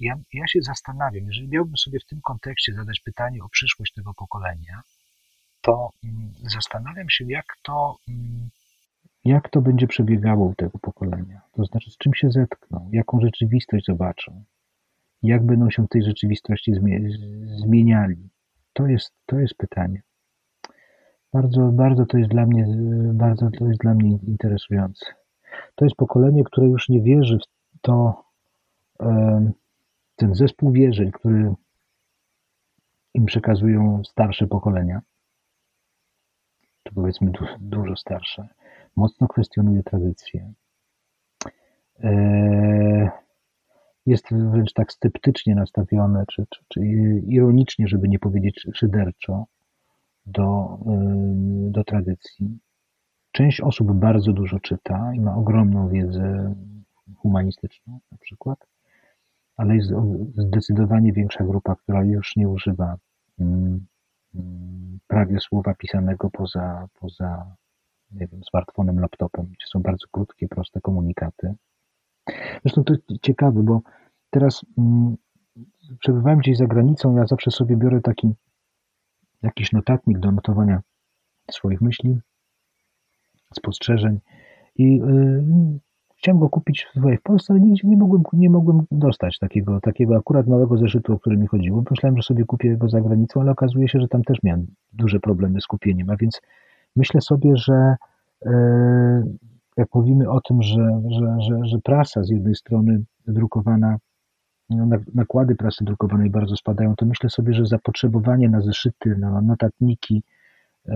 [0.00, 4.14] Ja, ja się zastanawiam, jeżeli miałbym sobie w tym kontekście zadać pytanie o przyszłość tego
[4.14, 4.82] pokolenia,
[5.60, 8.50] to mm, zastanawiam się, jak to, mm,
[9.24, 11.40] jak to będzie przebiegało u tego pokolenia.
[11.52, 14.44] To znaczy, z czym się zetkną, jaką rzeczywistość zobaczą,
[15.22, 16.72] jak będą się w tej rzeczywistości
[17.46, 18.30] zmieniali.
[18.72, 20.02] To jest, to jest pytanie.
[21.32, 22.66] Bardzo, bardzo to jest dla mnie,
[23.14, 25.06] bardzo to jest dla mnie interesujące.
[25.74, 28.24] To jest pokolenie, które już nie wierzy w to,
[30.16, 31.54] ten zespół wierzeń, który
[33.14, 35.00] im przekazują starsze pokolenia,
[36.82, 38.48] czy powiedzmy dużo starsze,
[38.96, 40.52] mocno kwestionuje tradycję.
[42.00, 43.10] E,
[44.06, 46.80] jest wręcz tak sceptycznie nastawione, czy, czy, czy
[47.26, 49.46] ironicznie, żeby nie powiedzieć szyderczo,
[50.26, 50.78] do,
[51.70, 52.58] do tradycji.
[53.32, 56.54] Część osób bardzo dużo czyta i ma ogromną wiedzę
[57.16, 58.66] humanistyczną na przykład,
[59.56, 59.90] ale jest
[60.36, 62.96] zdecydowanie większa grupa, która już nie używa
[63.40, 63.86] mm,
[64.34, 67.56] mm, prawie słowa pisanego poza, poza
[68.12, 71.54] nie wiem, smartfonem, laptopem, gdzie są bardzo krótkie, proste komunikaty.
[72.62, 73.80] Zresztą to ciekawe, bo
[74.30, 75.16] teraz mm,
[75.98, 78.34] przebywałem gdzieś za granicą, ja zawsze sobie biorę taki
[79.42, 80.80] jakiś notatnik do notowania
[81.50, 82.18] swoich myśli
[83.54, 84.20] spostrzeżeń
[84.76, 85.80] i y,
[86.16, 90.16] chciałem go kupić tutaj w Polsce, ale nigdzie nie mogłem, nie mogłem dostać takiego, takiego
[90.16, 91.84] akurat małego zeszytu, o który mi chodziło.
[91.90, 95.20] Myślałem, że sobie kupię go za granicą, ale okazuje się, że tam też miałem duże
[95.20, 96.40] problemy z kupieniem, a więc
[96.96, 97.96] myślę sobie, że
[98.46, 98.50] y,
[99.76, 103.96] jak mówimy o tym, że, że, że, że prasa z jednej strony drukowana,
[104.70, 110.22] no, nakłady prasy drukowanej bardzo spadają, to myślę sobie, że zapotrzebowanie na zeszyty, na notatniki
[110.88, 110.92] y,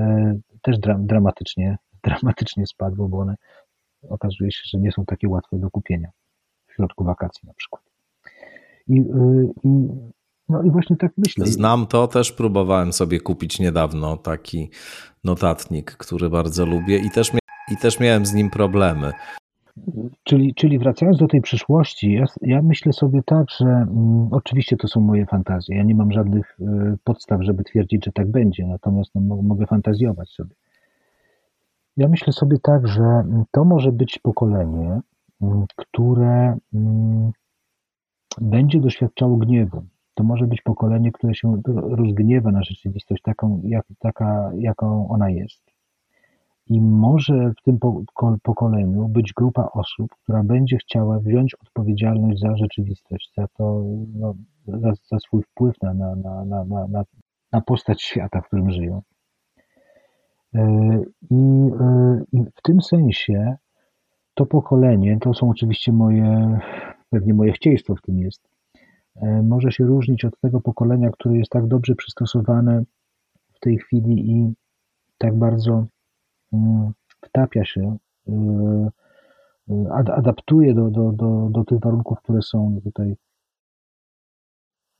[0.62, 3.34] też dramatycznie dramatycznie spadło, bo one
[4.08, 6.08] okazuje się, że nie są takie łatwe do kupienia
[6.66, 7.82] w środku wakacji na przykład.
[8.88, 9.88] I, y, i
[10.48, 11.46] no i właśnie tak myślę.
[11.46, 14.70] Znam to, też próbowałem sobie kupić niedawno taki
[15.24, 17.32] notatnik, który bardzo lubię i też,
[17.72, 19.12] i też miałem z nim problemy.
[20.22, 24.88] Czyli, czyli wracając do tej przyszłości, ja, ja myślę sobie tak, że mm, oczywiście to
[24.88, 25.76] są moje fantazje.
[25.76, 26.64] Ja nie mam żadnych y,
[27.04, 30.54] podstaw, żeby twierdzić, że tak będzie, natomiast no, mogę fantazjować sobie.
[31.96, 35.00] Ja myślę sobie tak, że to może być pokolenie,
[35.42, 37.32] mm, które mm,
[38.40, 39.86] będzie doświadczało gniewu.
[40.14, 45.74] To może być pokolenie, które się rozgniewa na rzeczywistość taką, jak, taka, jaką ona jest.
[46.66, 47.78] I może w tym
[48.42, 53.82] pokoleniu być grupa osób, która będzie chciała wziąć odpowiedzialność za rzeczywistość, za to,
[54.14, 54.34] no,
[54.66, 57.04] za, za, swój wpływ na, na, na, na, na,
[57.52, 59.02] na postać świata, w którym żyją.
[60.54, 63.56] E, I, e, I w tym sensie
[64.34, 66.58] to pokolenie, to są oczywiście moje,
[67.10, 68.53] pewnie moje chcieństwo w tym jest,
[69.42, 72.82] może się różnić od tego pokolenia, które jest tak dobrze przystosowane
[73.54, 74.54] w tej chwili i
[75.18, 75.86] tak bardzo
[76.52, 76.92] mm,
[77.24, 77.96] wtapia się,
[80.12, 83.16] adaptuje do, do, do, do tych warunków, które są tutaj.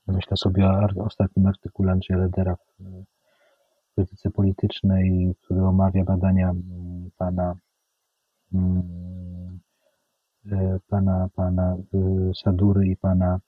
[0.07, 3.05] Myślę sobie o ostatnim artykule Andrzeja Ledera w
[3.95, 7.55] krytyce politycznej, który omawia badania mm, pana
[8.53, 9.59] mm,
[10.51, 13.39] e, pana, pana e, Sadury i pana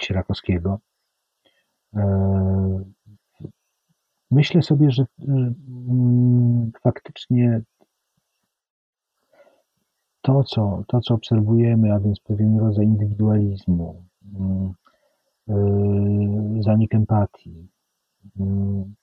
[0.00, 0.78] Sierakowskiego.
[1.94, 2.84] E,
[4.30, 5.04] myślę sobie, że
[6.82, 7.62] faktycznie
[10.22, 14.04] to co, to, co obserwujemy, a więc pewien rodzaj indywidualizmu,
[16.60, 17.68] zanik empatii,
[18.40, 18.94] mm,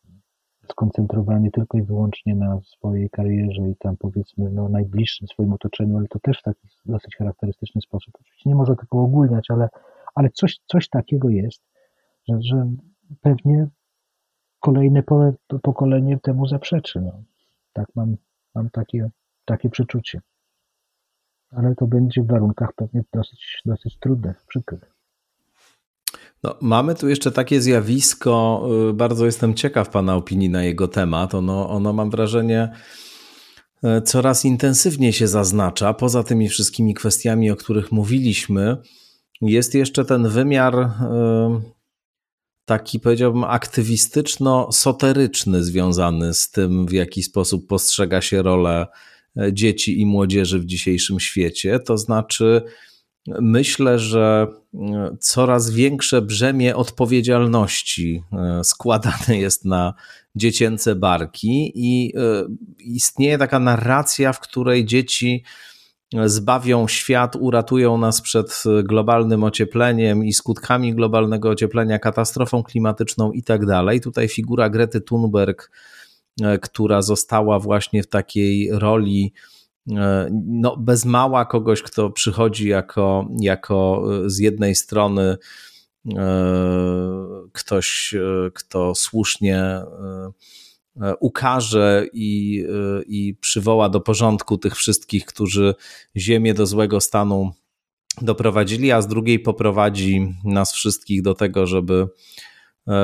[0.71, 6.07] skoncentrowanie tylko i wyłącznie na swojej karierze i tam powiedzmy no, najbliższym swoim otoczeniu, ale
[6.07, 8.13] to też w taki dosyć charakterystyczny sposób.
[8.21, 9.69] Oczywiście nie można tego ogólniać, ale,
[10.15, 11.63] ale coś, coś takiego jest,
[12.27, 12.71] że, że
[13.21, 13.67] pewnie
[14.59, 15.03] kolejne
[15.63, 17.01] pokolenie temu zaprzeczy.
[17.01, 17.23] No.
[17.73, 18.15] Tak mam,
[18.55, 19.09] mam takie,
[19.45, 20.21] takie przeczucie.
[21.51, 24.97] Ale to będzie w warunkach pewnie dosyć, dosyć trudnych, przykrych.
[26.43, 31.35] No, mamy tu jeszcze takie zjawisko, y, bardzo jestem ciekaw Pana opinii na jego temat.
[31.35, 32.69] Ono, ono mam wrażenie,
[33.83, 35.93] y, coraz intensywniej się zaznacza.
[35.93, 38.77] Poza tymi wszystkimi kwestiami, o których mówiliśmy,
[39.41, 40.88] jest jeszcze ten wymiar y,
[42.65, 48.88] taki, powiedziałbym, aktywistyczno-soteryczny, związany z tym, w jaki sposób postrzega się rolę
[49.51, 51.79] dzieci i młodzieży w dzisiejszym świecie.
[51.79, 52.61] To znaczy,
[53.41, 59.93] Myślę, że e, coraz większe brzemię odpowiedzialności e, składane jest na
[60.35, 62.19] dziecięce barki i e,
[62.79, 65.43] istnieje taka narracja, w której dzieci
[66.25, 73.65] zbawią świat, uratują nas przed globalnym ociepleniem i skutkami globalnego ocieplenia, katastrofą klimatyczną i tak
[73.65, 74.01] dalej.
[74.01, 75.71] Tutaj figura Grety Thunberg,
[76.61, 79.33] która została właśnie w takiej roli
[79.95, 85.37] E, no, bez mała kogoś, kto przychodzi jako, jako e, z jednej strony
[86.17, 86.17] e,
[87.51, 88.15] ktoś,
[88.53, 89.81] kto słusznie
[91.19, 92.63] ukaże i,
[93.07, 95.75] i przywoła do porządku tych wszystkich, którzy
[96.17, 97.51] Ziemię do złego stanu
[98.21, 102.07] doprowadzili, a z drugiej poprowadzi nas wszystkich do tego, żeby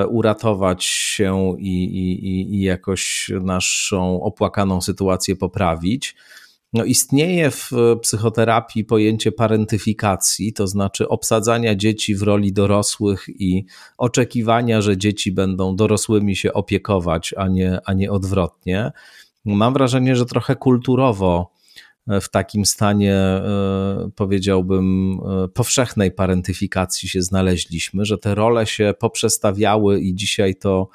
[0.10, 6.16] uratować się i, i, i jakoś naszą opłakaną sytuację poprawić.
[6.74, 7.72] No, istnieje w
[8.02, 13.66] psychoterapii pojęcie parentyfikacji, to znaczy obsadzania dzieci w roli dorosłych i
[13.98, 18.92] oczekiwania, że dzieci będą dorosłymi się opiekować, a nie, a nie odwrotnie.
[19.46, 21.54] Mam wrażenie, że trochę kulturowo
[22.22, 30.00] w takim stanie, e, powiedziałbym, e, powszechnej parentyfikacji się znaleźliśmy, że te role się poprzestawiały
[30.00, 30.90] i dzisiaj to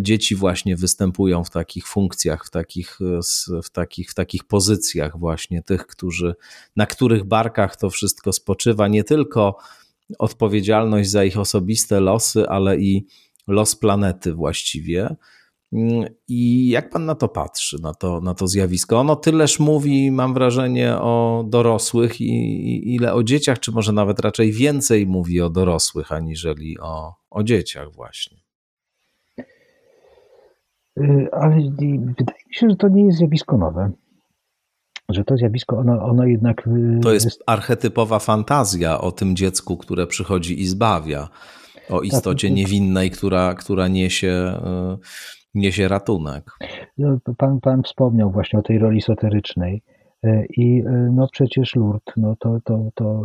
[0.00, 2.98] dzieci właśnie występują w takich funkcjach, w takich,
[3.64, 6.34] w takich, w takich pozycjach właśnie tych, którzy,
[6.76, 9.56] na których barkach to wszystko spoczywa, nie tylko
[10.18, 13.06] odpowiedzialność za ich osobiste losy, ale i
[13.46, 15.16] los planety właściwie.
[16.28, 18.98] I jak pan na to patrzy, na to, na to zjawisko?
[18.98, 24.20] Ono tyleż mówi, mam wrażenie, o dorosłych, i, i ile o dzieciach, czy może nawet
[24.20, 28.47] raczej więcej mówi o dorosłych, aniżeli o, o dzieciach, właśnie.
[31.00, 31.56] Y, ale
[32.18, 33.90] wydaje mi się, że to nie jest zjawisko nowe.
[35.08, 36.66] Że to zjawisko, ono, ono jednak.
[36.66, 41.28] Y, to jest archetypowa fantazja o tym dziecku, które przychodzi i zbawia,
[41.90, 44.60] o tak, istocie tak, niewinnej, która, która niesie,
[44.94, 44.98] y,
[45.54, 46.50] niesie ratunek.
[46.98, 49.82] No, pan, pan wspomniał właśnie o tej roli soterycznej.
[50.56, 50.82] I
[51.12, 53.22] no przecież Lourdes, no to, to, to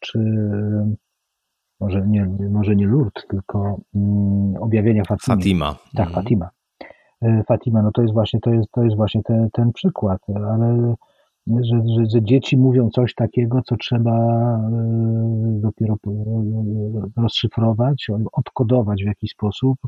[0.00, 0.18] czy
[1.82, 5.36] może nie, może nie Lourdes, tylko um, objawienia Fatimy.
[5.36, 5.76] Fatima.
[5.94, 6.10] Tak.
[6.10, 6.50] Fatima.
[7.22, 10.94] E, Fatima, no to jest właśnie, to jest, to jest właśnie ten, ten przykład, ale
[11.46, 14.16] że, że, że, dzieci mówią coś takiego, co trzeba
[14.56, 15.96] e, dopiero
[17.16, 19.78] rozszyfrować, odkodować w jakiś sposób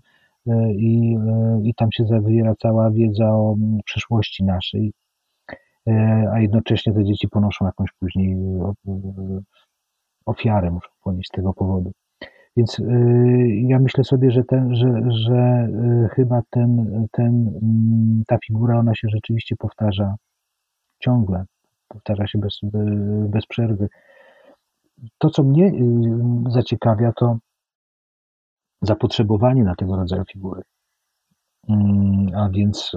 [0.47, 1.19] e, i,
[1.63, 4.93] i tam się zawiera cała wiedza o przyszłości naszej,
[6.33, 8.37] a jednocześnie te dzieci ponoszą jakąś później
[10.27, 11.93] ofiarę, muszą ponieść z tego powodu.
[12.57, 12.85] Więc y,
[13.69, 15.69] ja myślę sobie, że, ten, że, że
[16.05, 20.15] y, chyba ten, ten, mm, ta figura, ona się rzeczywiście powtarza
[20.99, 21.45] ciągle,
[21.89, 22.59] powtarza się bez,
[23.29, 23.89] bez przerwy.
[25.19, 27.39] To, co mnie y, zaciekawia, to
[28.83, 30.63] zapotrzebowanie na tego rodzaju figury.
[31.69, 32.93] Mm, a więc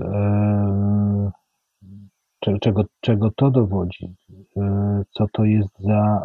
[2.61, 4.15] czego, czego to dowodzi?
[5.11, 6.21] Co to jest za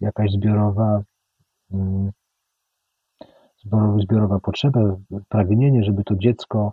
[0.00, 1.02] jakaś zbiorowa,
[1.70, 2.10] yy,
[4.02, 4.96] zbiorowa potrzeba,
[5.28, 6.72] pragnienie, żeby to dziecko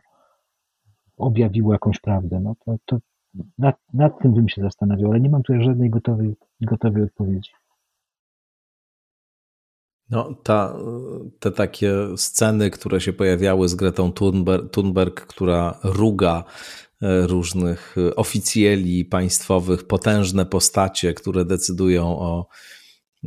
[1.17, 2.39] objawiło jakąś prawdę.
[2.39, 2.97] No to, to
[3.57, 7.51] nad, nad tym bym się zastanawiał, ale nie mam tutaj żadnej gotowej, gotowej odpowiedzi.
[10.09, 10.75] No, ta,
[11.39, 16.43] te takie sceny, które się pojawiały z Gretą Thunberg, Thunberg która ruga
[17.01, 22.47] różnych e, oficjeli państwowych, potężne postacie, które decydują o,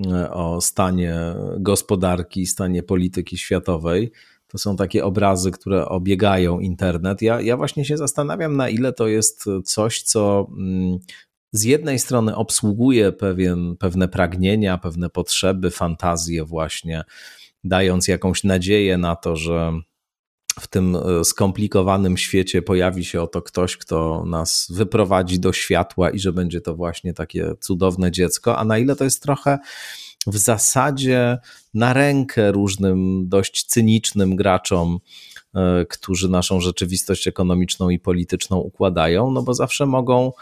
[0.07, 1.17] e, o stanie
[1.59, 4.13] gospodarki, stanie polityki światowej.
[4.47, 7.23] To są takie obrazy, które obiegają internet.
[7.23, 10.99] Ja, ja właśnie się zastanawiam, na ile to jest coś, co mm,
[11.53, 17.05] z jednej strony obsługuje pewien, pewne pragnienia, pewne potrzeby, fantazje, właśnie
[17.65, 19.73] dając jakąś nadzieję na to, że
[20.61, 26.19] w tym e, skomplikowanym świecie pojawi się oto ktoś, kto nas wyprowadzi do światła i
[26.19, 29.59] że będzie to właśnie takie cudowne dziecko, a na ile to jest trochę
[30.27, 31.39] w zasadzie
[31.75, 34.99] na rękę różnym dość cynicznym graczom,
[35.55, 40.33] e, którzy naszą rzeczywistość ekonomiczną i polityczną układają, no bo zawsze mogą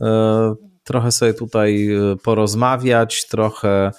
[0.00, 0.54] e,
[0.84, 1.88] trochę sobie tutaj
[2.22, 3.92] porozmawiać, trochę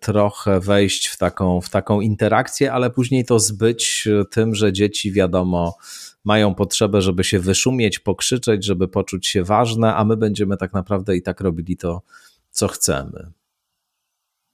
[0.00, 5.76] trochę wejść w taką, w taką interakcję, ale później to zbyć tym, że dzieci wiadomo
[6.24, 11.16] mają potrzebę, żeby się wyszumieć, pokrzyczeć, żeby poczuć się ważne, a my będziemy tak naprawdę
[11.16, 12.02] i tak robili to,
[12.50, 13.32] co chcemy.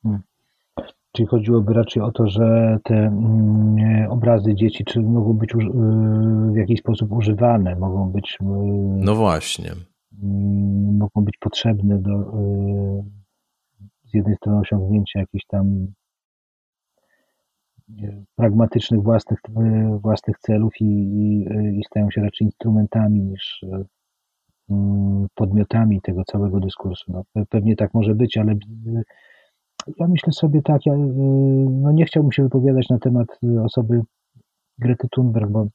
[0.03, 0.23] Hmm.
[1.13, 5.57] Czyli chodziłoby raczej o to, że te mm, obrazy dzieci czy mogą być y,
[6.53, 8.39] w jakiś sposób używane, mogą być.
[8.43, 8.45] Y,
[8.97, 9.71] no właśnie.
[10.23, 13.24] Mm, mogą być potrzebne do y,
[14.15, 15.87] z jednej strony osiągnięcia jakichś tam
[18.37, 19.39] pragmatycznych własnych,
[20.01, 21.47] własnych celów i, i,
[21.79, 23.65] i stają się raczej instrumentami niż
[24.71, 27.13] mm, podmiotami tego całego dyskursu.
[27.13, 28.55] No, pewnie tak może być, ale
[29.99, 30.97] ja myślę sobie tak, ja
[31.71, 33.29] no nie chciałbym się wypowiadać na temat
[33.65, 34.01] osoby
[34.79, 35.67] Grety Thunberg, bo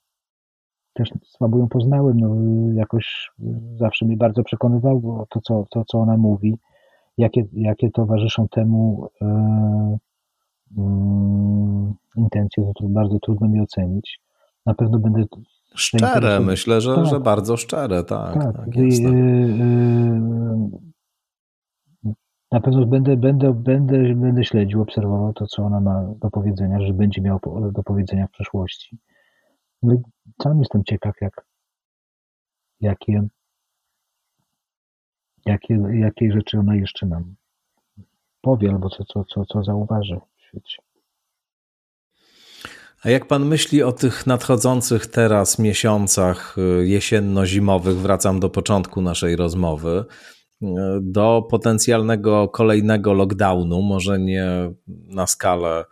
[0.94, 2.36] też słabo ją poznałem, no
[2.74, 3.32] jakoś
[3.76, 6.58] zawsze mnie bardzo przekonywało to, co, to, co ona mówi
[7.20, 9.26] jakie, jakie towarzyszą temu e,
[10.78, 14.20] mm, intencje, to bardzo trudno mi ocenić.
[14.65, 15.24] Na pewno będę.
[15.76, 17.05] Szczere, myślę, że, tak.
[17.05, 18.34] że bardzo szczere, tak.
[18.34, 20.20] tak, tak I, y, y,
[22.51, 26.93] na pewno będę, będę, będę, będę śledził, obserwował to, co ona ma do powiedzenia, że
[26.93, 27.39] będzie miała
[27.72, 28.97] do powiedzenia w przyszłości.
[29.84, 29.97] No i
[30.43, 31.45] sam jestem ciekaw, jak,
[32.82, 33.28] jakie
[35.50, 37.36] jakie, jakie rzeczy ona jeszcze nam
[38.41, 40.78] powie, albo co, co, co, co zauważy w świecie.
[43.04, 49.36] A jak pan myśli o tych nadchodzących teraz miesiącach y, jesienno-zimowych, wracam do początku naszej
[49.36, 50.06] rozmowy,
[50.62, 50.68] y,
[51.02, 54.45] do potencjalnego kolejnego lockdownu, może nie
[54.88, 55.86] na skalę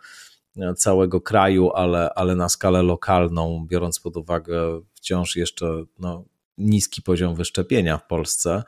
[0.56, 6.24] y, całego kraju, ale, ale na skalę lokalną, biorąc pod uwagę wciąż jeszcze no,
[6.58, 8.62] niski poziom wyszczepienia w Polsce.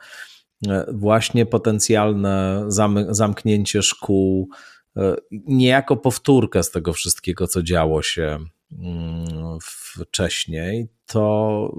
[0.67, 2.65] E, właśnie potencjalne
[3.09, 4.49] zamknięcie szkół,
[4.97, 8.37] e, niejako powtórkę z tego wszystkiego, co działo się
[8.79, 11.75] mm, wcześniej, to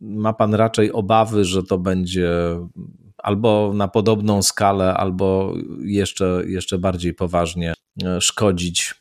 [0.00, 2.30] ma pan raczej obawy, że to będzie
[3.18, 8.94] albo na podobną skalę, albo jeszcze, jeszcze bardziej poważnie e, szkodzić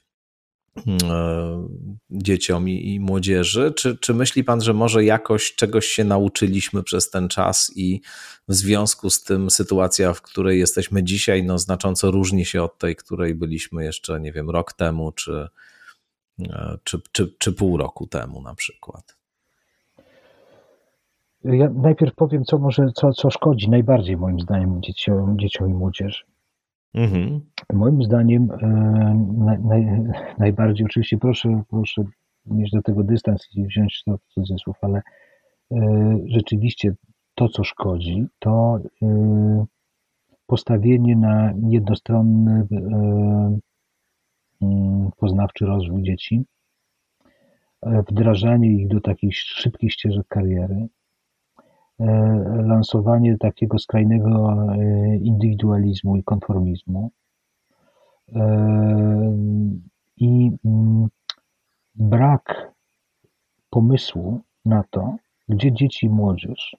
[2.12, 3.74] dzieciom i, i, młodzieży?
[3.76, 8.02] Czy, czy myśli Pan, że może jakoś czegoś się nauczyliśmy przez ten czas i
[8.48, 12.96] w związku z tym sytuacja, w której jesteśmy dzisiaj, no znacząco różni się od tej,
[12.96, 15.48] której byliśmy jeszcze, nie wiem, rok temu, czy,
[16.40, 19.18] e, czy, czy, czy pół roku temu na przykład?
[21.44, 26.24] Ja najpierw powiem, co może, co, co szkodzi najbardziej moim zdaniem dzieciom, dzieciom i młodzieży.
[26.96, 27.42] Mhm.
[27.74, 28.68] Moim zdaniem e,
[29.64, 29.86] naj,
[30.38, 32.04] najbardziej, oczywiście proszę, proszę
[32.46, 35.02] mieć do tego dystans i wziąć to w cudzysłów, ale
[35.72, 35.78] e,
[36.26, 36.96] rzeczywiście
[37.36, 39.66] to, co szkodzi, to e,
[40.48, 42.68] postawienie na jednostronny
[44.62, 46.46] mm, poznawczy rozwój dzieci,
[48.10, 50.88] wdrażanie ich do takich szybkich ścieżek kariery,
[52.64, 57.12] lansowanie takiego skrajnego e, indywidualizmu i konformizmu
[58.36, 58.42] e,
[60.18, 61.08] i mm,
[61.96, 62.74] brak
[63.70, 65.16] pomysłu na to,
[65.48, 66.76] gdzie dzieci i młodzież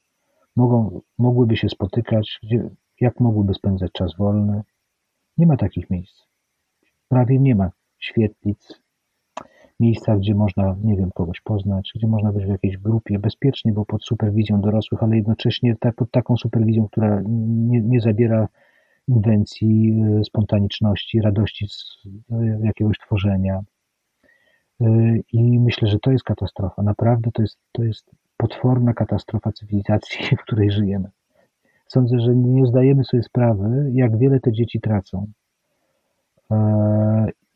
[0.56, 4.62] mogą, mogłyby się spotykać, gdzie, jak mogłyby spędzać czas wolny.
[5.38, 6.22] Nie ma takich miejsc.
[7.08, 8.82] Prawie nie ma świetlic,
[9.80, 13.84] miejscach, gdzie można, nie wiem, kogoś poznać, gdzie można być w jakiejś grupie bezpiecznie, bo
[13.84, 18.48] pod superwizją dorosłych, ale jednocześnie tak, pod taką superwizją, która nie, nie zabiera
[19.08, 23.60] inwencji, e, spontaniczności, radości z e, jakiegoś tworzenia.
[24.80, 26.82] E, I myślę, że to jest katastrofa.
[26.82, 31.10] Naprawdę to jest, to jest potworna katastrofa cywilizacji, w której żyjemy.
[31.88, 35.26] Sądzę, że nie zdajemy sobie sprawy, jak wiele te dzieci tracą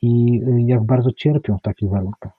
[0.02, 2.32] i y, jak bardzo cierpią w takich warunkach.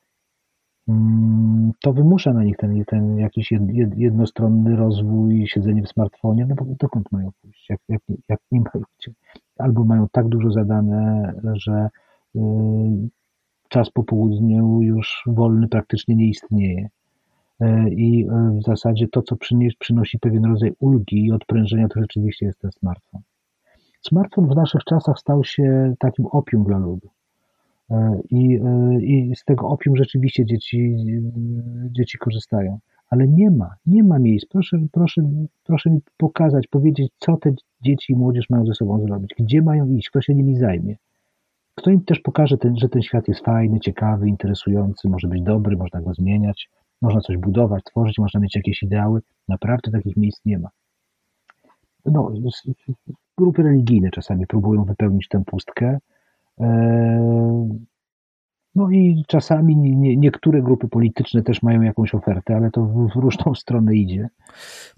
[0.88, 3.54] Mm, to wymusza na nich ten, ten jakiś
[3.98, 8.86] jednostronny rozwój, siedzenie w smartfonie, no bo dokąd mają pójść, jak, jak, jak nie mają
[9.58, 11.90] Albo mają tak dużo zadane, że
[12.36, 12.40] y,
[13.70, 16.90] czas po południu już wolny praktycznie nie istnieje.
[17.92, 18.28] i
[18.60, 19.36] w zasadzie to, co
[19.80, 23.22] przynosi pewien rodzaj ulgi i odprężenia, to rzeczywiście jest ten smartfon.
[24.02, 27.10] Smartfon w naszych czasach stał się takim opium dla ludu.
[28.30, 28.60] I,
[29.02, 30.96] I z tego opium rzeczywiście dzieci,
[31.92, 32.80] dzieci korzystają
[33.12, 34.48] ale nie ma, nie ma miejsc.
[34.48, 35.22] Proszę, proszę,
[35.64, 39.90] proszę mi pokazać, powiedzieć, co te dzieci i młodzież mają ze sobą zrobić, gdzie mają
[39.90, 40.96] iść, kto się nimi zajmie.
[41.76, 45.78] Kto im też pokaże, ten, że ten świat jest fajny, ciekawy, interesujący, może być dobry,
[45.78, 46.70] można go zmieniać,
[47.02, 49.22] można coś budować, tworzyć, można mieć jakieś ideały.
[49.48, 50.70] Naprawdę takich miejsc nie ma.
[52.06, 52.32] No,
[53.38, 55.98] grupy religijne czasami próbują wypełnić tę pustkę.
[56.60, 57.86] Eee,
[58.76, 63.56] no i czasami nie, niektóre grupy polityczne też mają jakąś ofertę, ale to w, różną
[63.64, 64.30] stronę idzie.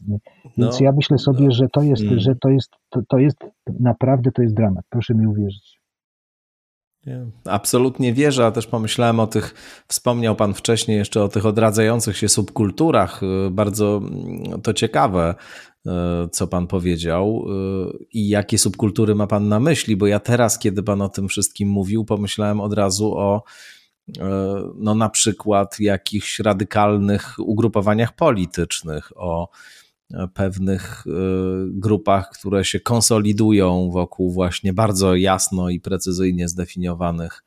[0.08, 0.22] Więc
[0.58, 2.20] no, ja myślę sobie, że to jest, mm.
[2.20, 3.38] że to jest, to, to jest
[3.80, 4.86] naprawdę to jest dramat.
[4.89, 5.80] Proszę mi uwierzyć.
[7.06, 9.54] Nie, absolutnie wierzę, a też pomyślałem o tych,
[9.88, 13.22] wspomniał Pan wcześniej jeszcze o tych odradzających się subkulturach.
[13.51, 15.72] Bardzo mm, to ciekawe, E,
[16.31, 17.53] co pan powiedział e,
[18.11, 21.69] i jakie subkultury ma pan na myśli, bo ja teraz, kiedy pan o tym wszystkim
[21.69, 23.43] mówił, pomyślałem od razu o
[24.19, 24.23] e,
[24.75, 29.49] no na przykład jakichś radykalnych ugrupowaniach politycznych, o
[30.34, 31.03] pewnych
[31.65, 37.43] grupach, które się konsolidują wokół właśnie bardzo jasno i precyzyjnie zdefiniowanych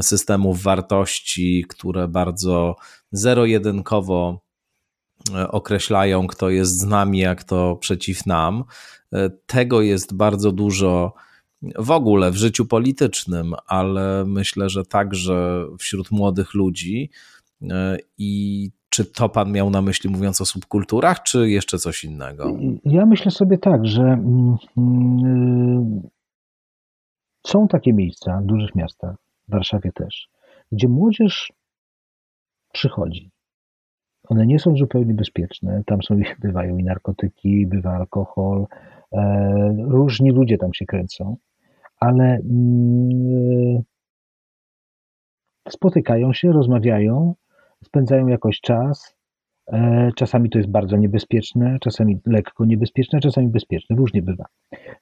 [0.00, 2.76] systemów wartości, które bardzo
[3.12, 4.41] zero-jedynkowo E,
[5.48, 8.64] określają, kto jest z nami, a kto przeciw nam.
[9.12, 11.12] E, tego jest bardzo dużo
[11.78, 17.10] w ogóle w życiu politycznym, ale myślę, że także wśród młodych ludzi.
[17.70, 22.58] E, I czy to pan miał na myśli, mówiąc o subkulturach, czy jeszcze coś innego?
[22.84, 26.02] Ja myślę sobie tak, że mm, mm,
[27.46, 29.16] są takie miejsca w dużych miastach,
[29.48, 30.28] w Warszawie też,
[30.72, 31.52] gdzie młodzież
[32.72, 33.31] przychodzi
[34.28, 35.82] one nie są zupełnie bezpieczne.
[35.86, 38.66] Tam są, bywają i narkotyki, bywa alkohol.
[39.12, 41.36] E, różni ludzie tam się kręcą,
[42.00, 43.82] ale mm,
[45.68, 47.34] spotykają się, rozmawiają,
[47.84, 49.16] spędzają jakoś czas.
[49.72, 54.44] E, czasami to jest bardzo niebezpieczne, czasami lekko niebezpieczne, czasami bezpieczne, różnie bywa.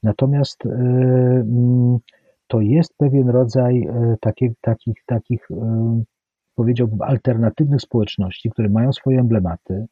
[0.03, 1.99] Natomiast e, mm,
[2.47, 3.89] to jest pewien rodzaj
[4.21, 5.49] takich, takich, takich
[6.61, 9.87] powiedziałbym, alternatywnych społeczności, które mają swoje emblematy,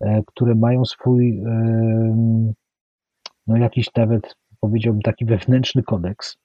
[0.00, 1.42] e, które mają swój,
[3.46, 6.36] no jakiś nawet, powiedziałbym, taki wewnętrzny kodeks,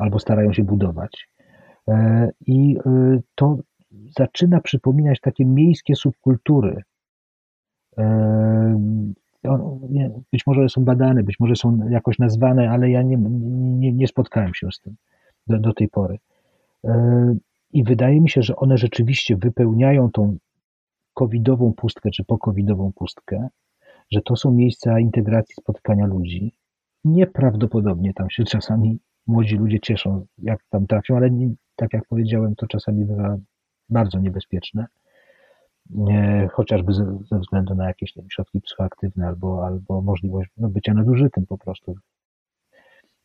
[0.00, 1.28] albo starają się budować.
[1.88, 3.58] E, I e, to
[4.18, 6.82] zaczyna przypominać takie miejskie subkultury.
[10.32, 13.16] Być może są badane, być może są jakoś nazwane, ale ja nie,
[13.78, 14.96] nie, nie spotkałem się z tym
[15.46, 16.18] do, do tej pory.
[17.74, 20.36] I wydaje mi się, że one rzeczywiście wypełniają tą
[21.14, 23.48] covidową pustkę, czy pokowidową pustkę,
[24.12, 26.54] że to są miejsca integracji, spotkania ludzi.
[27.04, 32.54] Nieprawdopodobnie tam się czasami młodzi ludzie cieszą, jak tam trafią, ale nie, tak jak powiedziałem,
[32.54, 33.36] to czasami bywa
[33.88, 34.86] bardzo niebezpieczne,
[35.90, 40.94] nie, chociażby ze, ze, względu na jakieś wiem, środki psychoaktywne albo, albo możliwość no, bycia
[40.94, 41.94] nadużytym po prostu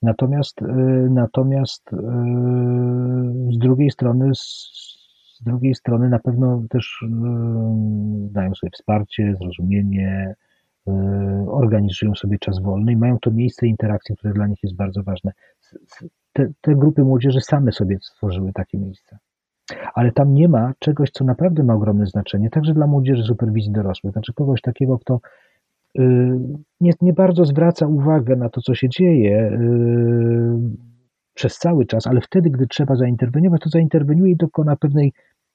[0.02, 0.66] Natomiast, y,
[1.10, 1.98] natomiast y,
[3.54, 7.08] z drugiej strony, z drugiej strony na pewno też y,
[8.32, 10.36] dają sobie wsparcie, zrozumienie,
[11.48, 15.32] organizują sobie czas wolny i mają to miejsce interakcji, które dla nich jest bardzo ważne.
[16.34, 19.18] Te, te grupy młodzieży same sobie stworzyły takie miejsca.
[19.94, 24.14] Ale tam nie ma czegoś, co naprawdę ma ogromne znaczenie, także dla młodzieży superwizji dorosłych.
[24.14, 25.20] Znaczy kogoś takiego, kto
[26.82, 29.60] nie, nie bardzo zwraca uwagę na to, co się dzieje y,
[31.34, 35.14] przez cały czas, ale wtedy, gdy trzeba zainterweniować, to zainterweniuje i dokona pewnej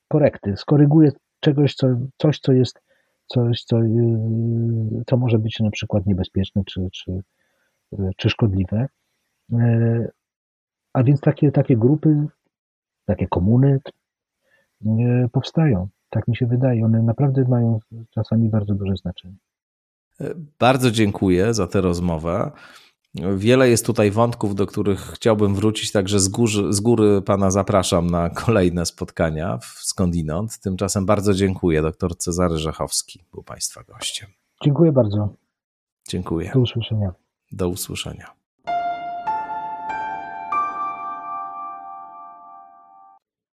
[0.08, 2.80] korekty, skoryguje czegoś, co, coś, co jest
[3.26, 7.12] coś, co, y, co może być na przykład niebezpieczne czy, czy,
[8.16, 8.86] czy szkodliwe.
[10.92, 12.26] A więc takie, takie grupy,
[13.04, 13.80] takie komuny
[15.32, 15.88] powstają.
[16.10, 16.84] Tak mi się wydaje.
[16.84, 17.78] One naprawdę mają
[18.10, 19.36] czasami bardzo duże znaczenie.
[20.58, 22.50] Bardzo dziękuję za tę rozmowę.
[23.36, 28.10] Wiele jest tutaj wątków, do których chciałbym wrócić, także z góry, z góry Pana zapraszam
[28.10, 30.58] na kolejne spotkania w Skądinąd.
[30.58, 31.82] Tymczasem bardzo dziękuję.
[31.82, 34.28] Doktor Cezary Rzechowski był Państwa gościem.
[34.64, 35.36] Dziękuję bardzo.
[36.08, 36.50] Dziękuję.
[36.54, 37.12] Do usłyszenia.
[37.52, 38.34] Do usłyszenia.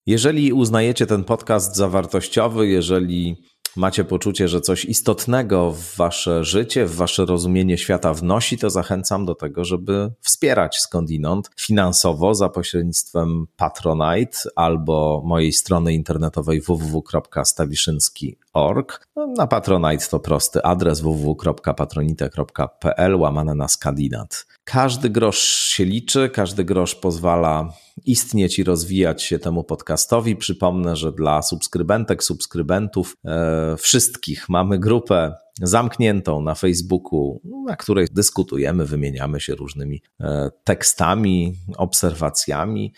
[0.06, 3.42] Jeżeli uznajecie ten podcast za wartościowy, jeżeli
[3.76, 9.26] macie poczucie, że coś istotnego w wasze życie, w wasze rozumienie świata wnosi, to zachęcam
[9.26, 19.06] do tego, żeby wspierać skądinąd finansowo za pośrednictwem Patronite albo mojej strony internetowej www.stawiszynski.org.
[19.16, 24.46] No, na Patronite to prosty adres www.patronite.pl łamane na skandinat.
[24.64, 27.72] Każdy grosz się liczy, każdy grosz pozwala
[28.04, 30.36] istnieć i rozwijać się temu podcastowi.
[30.36, 38.86] Przypomnę, że dla subskrybentek, subskrybentów, e, wszystkich mamy grupę zamkniętą na Facebooku, na której dyskutujemy,
[38.86, 42.92] wymieniamy się różnymi e, tekstami, obserwacjami.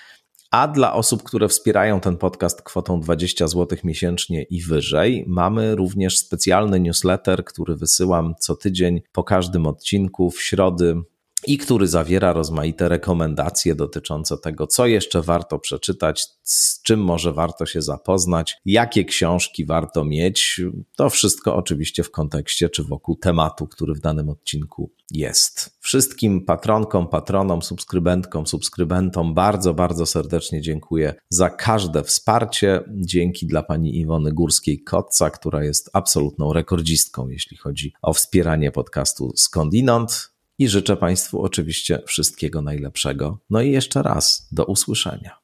[0.50, 6.18] A dla osób, które wspierają ten podcast kwotą 20 zł miesięcznie i wyżej, mamy również
[6.18, 11.02] specjalny newsletter, który wysyłam co tydzień po każdym odcinku w środy
[11.46, 17.66] i który zawiera rozmaite rekomendacje dotyczące tego, co jeszcze warto przeczytać, z czym może warto
[17.66, 20.60] się zapoznać, jakie książki warto mieć.
[20.96, 25.78] To wszystko oczywiście w kontekście czy wokół tematu, który w danym odcinku jest.
[25.80, 32.80] Wszystkim patronkom, patronom, subskrybentkom, subskrybentom bardzo, bardzo serdecznie dziękuję za każde wsparcie.
[32.88, 40.31] Dzięki dla pani Iwony Górskiej-Kotca, która jest absolutną rekordzistką, jeśli chodzi o wspieranie podcastu Skądinąd
[40.58, 43.38] i życzę Państwu oczywiście wszystkiego najlepszego.
[43.50, 45.41] No i jeszcze raz do usłyszenia.